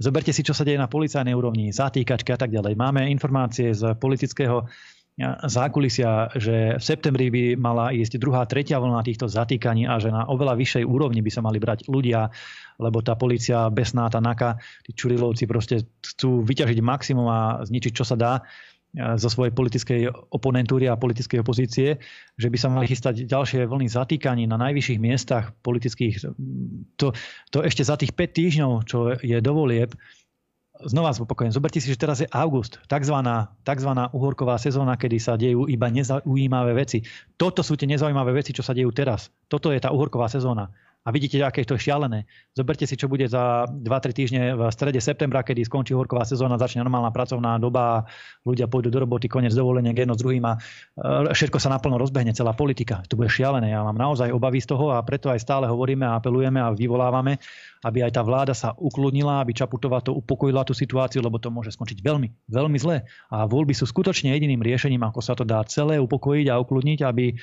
[0.00, 2.74] Zoberte si, čo sa deje na policajnej úrovni, zatýkačka a tak ďalej.
[2.80, 4.64] Máme informácie z politického
[5.46, 10.26] zákulisia, že v septembri by mala ísť druhá, tretia vlna týchto zatýkaní a že na
[10.26, 12.34] oveľa vyššej úrovni by sa mali brať ľudia,
[12.82, 18.02] lebo tá policia besná, tá naka, tí čurilovci proste chcú vyťažiť maximum a zničiť, čo
[18.02, 18.42] sa dá
[18.94, 21.98] zo svojej politickej oponentúry a politickej opozície,
[22.38, 26.22] že by sa mali chystať ďalšie vlny zatýkaní na najvyšších miestach politických.
[27.02, 27.10] To,
[27.50, 29.90] to ešte za tých 5 týždňov, čo je dovolieb,
[30.82, 35.70] znova zopakujem, zoberte si, že teraz je august, takzvaná, takzvaná uhorková sezóna, kedy sa dejú
[35.70, 37.06] iba nezaujímavé veci.
[37.38, 39.30] Toto sú tie nezaujímavé veci, čo sa dejú teraz.
[39.46, 40.74] Toto je tá uhorková sezóna.
[41.04, 42.24] A vidíte, aké to je šialené.
[42.56, 46.80] Zoberte si, čo bude za 2-3 týždne v strede septembra, kedy skončí horková sezóna, začne
[46.80, 48.08] normálna pracovná doba,
[48.40, 52.32] ľudia pôjdu do roboty, koniec dovolenia, jedno s druhým a e, všetko sa naplno rozbehne,
[52.32, 53.04] celá politika.
[53.12, 53.76] To bude šialené.
[53.76, 57.36] Ja mám naozaj obavy z toho a preto aj stále hovoríme a apelujeme a vyvolávame,
[57.84, 61.76] aby aj tá vláda sa ukludnila, aby Čaputová to upokojila tú situáciu, lebo to môže
[61.76, 63.04] skončiť veľmi, veľmi zle.
[63.28, 67.36] A voľby sú skutočne jediným riešením, ako sa to dá celé upokojiť a ukludniť, aby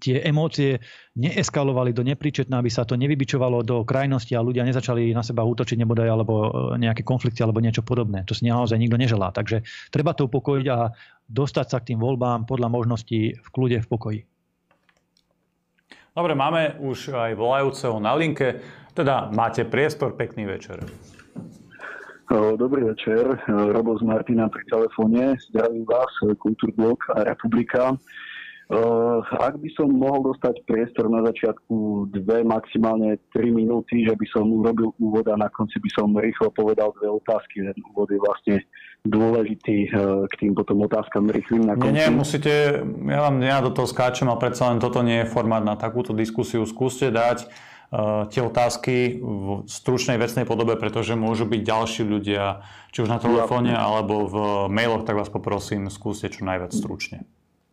[0.00, 0.80] tie emócie
[1.16, 5.80] neeskalovali do nepríčetná, aby sa to nevybičovalo do krajnosti a ľudia nezačali na seba útočiť
[5.80, 6.48] nebodaj alebo e,
[6.80, 8.24] nejaké konflikty alebo niečo podobné.
[8.28, 9.32] To si naozaj nikto neželá.
[9.32, 10.92] Takže treba to upokojiť a
[11.26, 14.20] dostať sa k tým voľbám podľa možností v kľude, v pokoji.
[16.16, 18.64] Dobre, máme už aj volajúceho na linke.
[18.96, 20.80] Teda máte priestor, pekný večer.
[22.56, 25.38] Dobrý večer, Robo z Martina pri telefóne.
[25.52, 27.94] Zdravím vás, Kultúrblok a Republika.
[28.66, 34.26] Uh, ak by som mohol dostať priestor na začiatku dve, maximálne tri minúty, že by
[34.26, 37.62] som urobil úvod a na konci by som rýchlo povedal dve otázky.
[37.62, 38.56] Ten úvod je vlastne
[39.06, 41.94] dôležitý uh, k tým potom otázkam rýchlým na konci.
[41.94, 45.30] Nie, nie, musíte, ja vám ja do toho skáčem, ale predsa len toto nie je
[45.30, 46.66] formát na takúto diskusiu.
[46.66, 52.98] Skúste dať uh, tie otázky v stručnej vecnej podobe, pretože môžu byť ďalší ľudia, či
[52.98, 54.36] už na telefóne alebo v
[54.74, 57.22] mailoch, tak vás poprosím, skúste čo najviac stručne.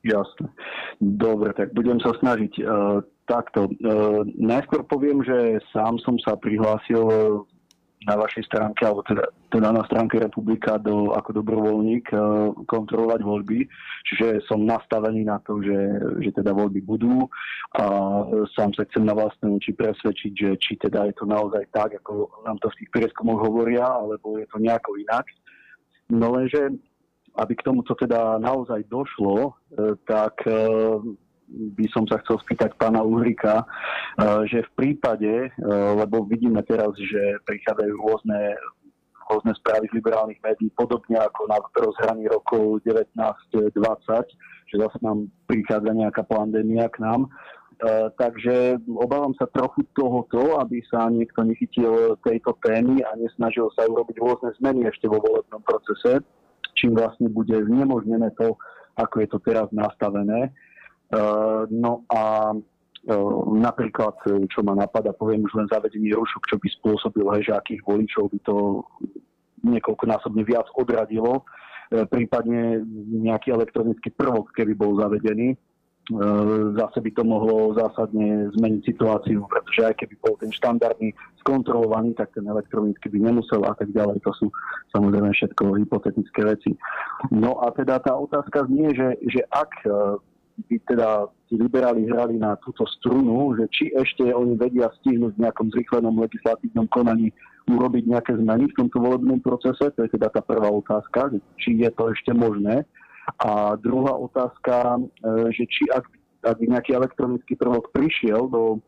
[0.03, 0.47] Jasné.
[0.99, 2.53] Dobre, tak budem sa snažiť.
[2.59, 3.71] Uh, takto.
[3.79, 7.47] Uh, najskôr poviem, že sám som sa prihlásil uh,
[8.03, 12.17] na vašej stránke, alebo teda, teda na stránke Republika do, ako dobrovoľník e,
[12.67, 13.63] kontrolovať voľby.
[14.11, 15.79] Čiže som nastavený na to, že,
[16.19, 17.27] že teda voľby budú
[17.79, 17.83] a
[18.53, 22.43] sám sa chcem na vlastné oči presvedčiť, že či teda je to naozaj tak, ako
[22.43, 25.25] nám to v tých prieskumoch hovoria, alebo je to nejako inak.
[26.11, 26.75] No lenže,
[27.33, 29.51] aby k tomuto teda naozaj došlo, e,
[30.05, 30.53] tak e,
[31.49, 33.65] by som sa chcel spýtať pána Uhrika, e,
[34.45, 35.49] že v prípade,
[35.97, 38.41] lebo vidíme teraz, že prichádzajú rôzne
[39.23, 43.71] rôzne správy z liberálnych médií, podobne ako na rozhraní rokov 19-20,
[44.67, 47.31] že zase nám prichádza nejaká pandémia k nám.
[48.19, 54.19] Takže obávam sa trochu tohoto, aby sa niekto nechytil tejto témy a nesnažil sa urobiť
[54.19, 56.19] rôzne zmeny ešte vo volebnom procese,
[56.73, 58.57] čím vlastne bude znemožnené to,
[58.97, 60.49] ako je to teraz nastavené.
[60.49, 64.17] Eh, no a eh, napríklad,
[64.49, 67.53] čo ma napadá, poviem už len zavedenie rušok, čo by spôsobil, že
[67.85, 68.55] voličov by to
[69.63, 71.47] niekoľkonásobne viac odradilo,
[71.87, 72.83] prípadne
[73.23, 75.55] nejaký elektronický prvok, keby bol zavedený,
[76.75, 82.35] zase by to mohlo zásadne zmeniť situáciu, pretože aj keby bol ten štandardný skontrolovaný, tak
[82.35, 84.19] ten elektronický by nemusel a tak ďalej.
[84.27, 84.51] To sú
[84.91, 86.75] samozrejme všetko hypotetické veci.
[87.31, 89.71] No a teda tá otázka znie, že, že ak
[90.69, 95.43] by teda tí liberáli hrali na túto strunu, že či ešte oni vedia stihnúť v
[95.47, 97.33] nejakom zrychlenom legislatívnom konaní
[97.63, 101.89] urobiť nejaké zmeny v tomto volebnom procese, to je teda tá prvá otázka, či je
[101.95, 102.83] to ešte možné.
[103.39, 105.01] A druhá otázka, e,
[105.55, 106.05] že či ak,
[106.43, 108.83] ak by nejaký elektronický prvok prišiel do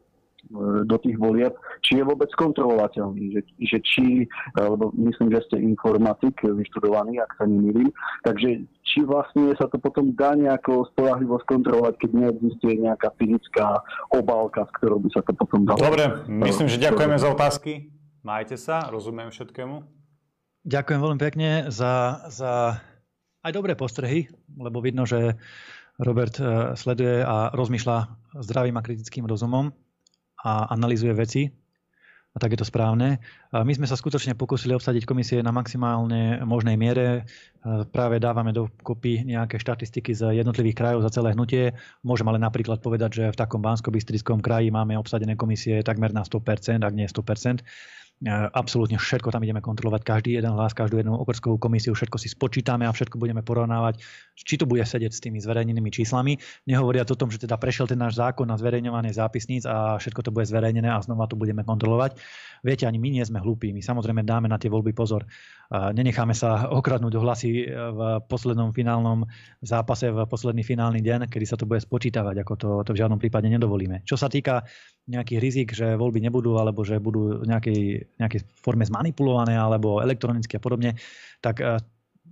[0.46, 5.58] E, do tých volieb, či je vôbec kontrolovateľný, že, že či, lebo myslím, že ste
[5.58, 7.90] informatik vyštudovaný, ak sa nemýlim,
[8.22, 13.82] takže či vlastne sa to potom dá nejako spolahlivo skontrolovať, keď neexistuje nejaká fyzická
[14.14, 15.82] obálka, s ktorou by sa to potom dalo.
[15.82, 17.90] Dobre, myslím, že ďakujeme za otázky.
[18.22, 19.82] Majte sa, rozumiem všetkému.
[20.66, 22.82] Ďakujem veľmi pekne za, za
[23.46, 24.26] aj dobré postrehy,
[24.58, 25.38] lebo vidno, že
[26.02, 27.98] Robert e, sleduje a rozmýšľa
[28.42, 29.70] zdravým a kritickým rozumom
[30.42, 31.44] a analizuje veci.
[32.36, 33.24] A tak je to správne.
[33.56, 37.24] My sme sa skutočne pokúsili obsadiť komisie na maximálne možnej miere.
[37.96, 41.72] Práve dávame do kopy nejaké štatistiky z jednotlivých krajov za celé hnutie.
[42.04, 43.88] Môžem ale napríklad povedať, že v takom bansko
[44.44, 47.64] kraji máme obsadené komisie takmer na 100%, ak nie 100%.
[48.24, 52.32] E, absolútne všetko tam ideme kontrolovať, každý jeden hlas, každú jednu okrskovú komisiu, všetko si
[52.32, 54.00] spočítame a všetko budeme porovnávať,
[54.40, 56.40] či to bude sedieť s tými zverejnenými číslami.
[56.64, 60.32] Nehovoria o tom, že teda prešiel ten náš zákon na zverejňovanie zápisníc a všetko to
[60.32, 62.16] bude zverejnené a znova to budeme kontrolovať.
[62.64, 65.28] Viete, ani my nie sme hlúpi, my samozrejme dáme na tie voľby pozor.
[65.70, 69.28] Nenecháme sa okradnúť o hlasy v poslednom finálnom
[69.62, 73.22] zápase, v posledný finálny deň, kedy sa to bude spočítavať, ako to, to v žiadnom
[73.22, 74.02] prípade nedovolíme.
[74.02, 74.66] Čo sa týka
[75.06, 77.50] nejakých rizik, že voľby nebudú, alebo že budú v
[78.20, 80.96] nejakej, nejakej forme zmanipulované, alebo elektronicky a podobne,
[81.42, 81.82] tak e,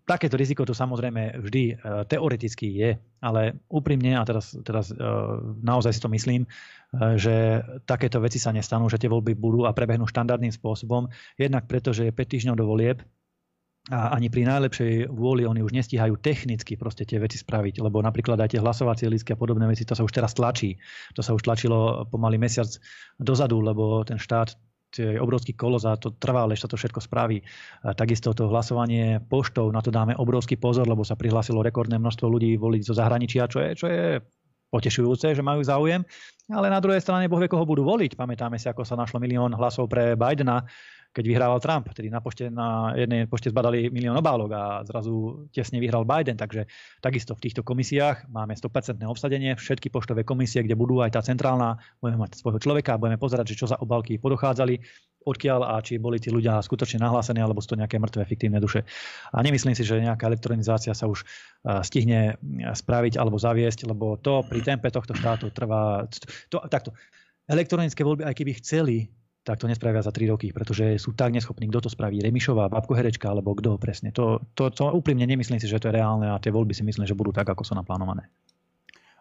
[0.05, 1.73] takéto riziko tu samozrejme vždy e,
[2.05, 2.91] teoreticky je,
[3.23, 4.97] ale úprimne, a teraz, teraz e,
[5.63, 6.43] naozaj si to myslím,
[7.17, 11.09] že takéto veci sa nestanú, že tie voľby budú a prebehnú štandardným spôsobom,
[11.41, 13.01] jednak preto, že je 5 týždňov do volieb,
[13.91, 18.39] a ani pri najlepšej vôli oni už nestíhajú technicky proste tie veci spraviť, lebo napríklad
[18.39, 20.79] aj tie hlasovacie lístky a podobné veci, to sa už teraz tlačí.
[21.19, 22.71] To sa už tlačilo pomaly mesiac
[23.19, 24.55] dozadu, lebo ten štát
[24.99, 27.41] je obrovský kolos a to trvá, ale sa to všetko spraví.
[27.97, 32.53] Takisto to hlasovanie poštou, na to dáme obrovský pozor, lebo sa prihlásilo rekordné množstvo ľudí
[32.61, 34.21] voliť zo zahraničia, čo je, čo je
[34.73, 36.01] potešujúce, že majú záujem,
[36.49, 38.17] ale na druhej strane boh vie, koho budú voliť.
[38.17, 40.65] Pamätáme si, ako sa našlo milión hlasov pre Bidena,
[41.13, 45.77] keď vyhrával Trump, tedy na, pošte, na jednej pošte zbadali milión obálok a zrazu tesne
[45.77, 46.33] vyhral Biden.
[46.33, 46.65] Takže
[47.05, 49.53] takisto v týchto komisiách máme 100% obsadenie.
[49.53, 53.53] Všetky poštové komisie, kde budú aj tá centrálna, budeme mať svojho človeka a budeme pozerať,
[53.53, 54.81] že čo za obálky podochádzali,
[55.23, 58.81] odkiaľ a či boli tí ľudia skutočne nahlásení alebo sú to nejaké mŕtve fiktívne duše.
[59.31, 61.23] A nemyslím si, že nejaká elektronizácia sa už
[61.85, 62.41] stihne
[62.73, 66.09] spraviť alebo zaviesť, lebo to pri tempe tohto štátu trvá...
[66.49, 66.91] To, takto.
[67.43, 69.11] Elektronické voľby, aj keby chceli
[69.43, 72.95] tak to nespravia za 3 roky, pretože sú tak neschopní, kto to spraví, Remišová, Babko
[72.95, 74.15] Herečka, alebo kto presne.
[74.15, 77.03] To, to, to úprimne nemyslím si, že to je reálne a tie voľby si myslím,
[77.03, 78.31] že budú tak, ako sú naplánované.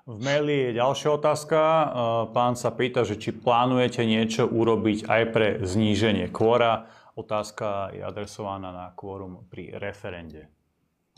[0.02, 1.58] V maili je ďalšia otázka.
[1.58, 1.86] E,
[2.34, 6.86] pán sa pýta, že či plánujete niečo urobiť aj pre zníženie kvóra.
[7.14, 10.46] Otázka je adresovaná na kvórum pri referende,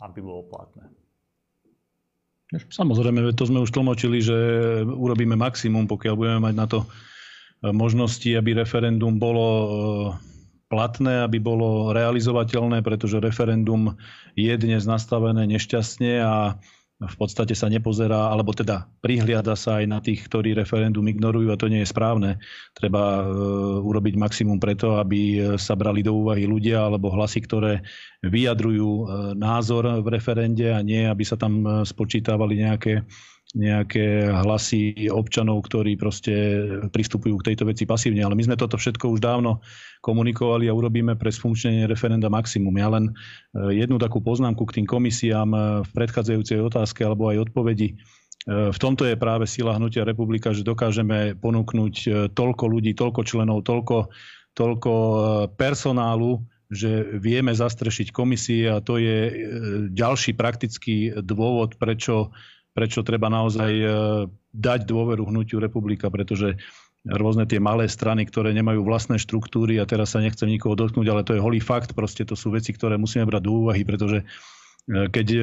[0.01, 0.85] aby bolo platné.
[2.53, 4.37] Samozrejme, to sme už tlmočili, že
[4.85, 6.85] urobíme maximum, pokiaľ budeme mať na to
[7.71, 9.67] možnosti, aby referendum bolo e,
[10.69, 13.95] platné, aby bolo realizovateľné, pretože referendum
[14.37, 16.59] je dnes nastavené nešťastne a
[16.95, 21.59] v podstate sa nepozerá, alebo teda prihliada sa aj na tých, ktorí referendum ignorujú a
[21.59, 22.39] to nie je správne.
[22.71, 23.23] Treba e,
[23.83, 27.83] urobiť maximum preto, aby sa brali do úvahy ľudia alebo hlasy, ktoré
[28.23, 33.05] vyjadrujú názor v referende a nie, aby sa tam spočítavali nejaké
[33.55, 36.33] nejaké hlasy občanov, ktorí proste
[36.91, 38.21] pristupujú k tejto veci pasívne.
[38.21, 39.63] Ale my sme toto všetko už dávno
[40.03, 42.75] komunikovali a urobíme pre sfunkčnenie referenda maximum.
[42.75, 47.49] Ja len e, jednu takú poznámku k tým komisiám e, v predchádzajúcej otázke alebo aj
[47.49, 47.95] odpovedi.
[47.95, 53.63] E, v tomto je práve sila hnutia republika, že dokážeme ponúknuť toľko ľudí, toľko členov,
[53.63, 54.11] toľko,
[54.51, 54.93] toľko
[55.55, 59.47] personálu, že vieme zastrešiť komisie a to je
[59.95, 62.35] ďalší praktický dôvod, prečo
[62.75, 63.87] prečo treba naozaj e,
[64.51, 66.59] dať dôveru hnutiu republika, pretože
[67.07, 71.23] rôzne tie malé strany, ktoré nemajú vlastné štruktúry a teraz sa nechcem nikoho dotknúť, ale
[71.23, 74.25] to je holý fakt, proste to sú veci, ktoré musíme brať do úvahy, pretože e,
[75.07, 75.39] keď e,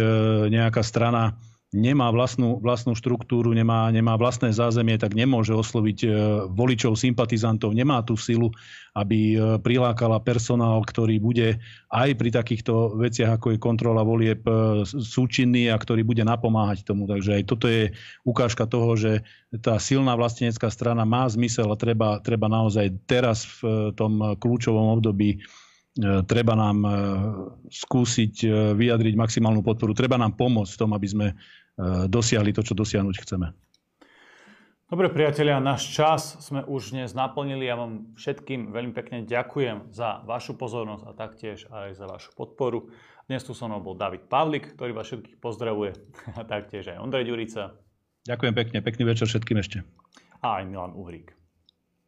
[0.52, 1.40] nejaká strana
[1.72, 6.08] nemá vlastnú, vlastnú štruktúru, nemá, nemá vlastné zázemie, tak nemôže osloviť e,
[6.52, 8.52] voličov, sympatizantov, nemá tú silu,
[8.92, 11.56] aby e, prilákala personál, ktorý bude
[11.88, 17.08] aj pri takýchto veciach, ako je kontrola volieb, e, súčinný a ktorý bude napomáhať tomu.
[17.08, 17.88] Takže aj toto je
[18.28, 19.24] ukážka toho, že
[19.64, 25.40] tá silná vlastenecká strana má zmysel a treba, treba naozaj teraz v tom kľúčovom období
[26.24, 26.78] treba nám
[27.68, 31.26] skúsiť vyjadriť maximálnu podporu, treba nám pomôcť v tom, aby sme
[32.06, 33.52] dosiahli to, čo dosiahnuť chceme.
[34.92, 37.64] Dobre priatelia, náš čas sme už dnes naplnili.
[37.64, 42.92] Ja vám všetkým veľmi pekne ďakujem za vašu pozornosť a taktiež aj za vašu podporu.
[43.24, 45.96] Dnes tu so mnou bol David Pavlik, ktorý vás všetkých pozdravuje
[46.38, 47.72] a taktiež aj Ondrej Ďurica.
[48.28, 49.80] Ďakujem pekne, pekný večer všetkým ešte.
[50.44, 51.32] A aj Milan Uhrík.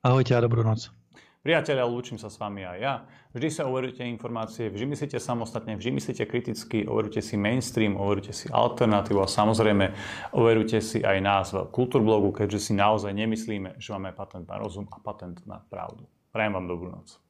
[0.05, 0.93] Ahojte a dobrú noc.
[1.45, 3.05] Priatelia, lúčim sa s vami aj ja.
[3.37, 8.49] Vždy sa overujte informácie, vždy myslíte samostatne, vždy myslíte kriticky, overujte si mainstream, overujte si
[8.49, 9.93] alternatívu a samozrejme
[10.33, 14.89] overujte si aj nás v Kultúrblogu, keďže si naozaj nemyslíme, že máme patent na rozum
[14.89, 16.09] a patent na pravdu.
[16.33, 17.25] Prajem vám dobrú noc.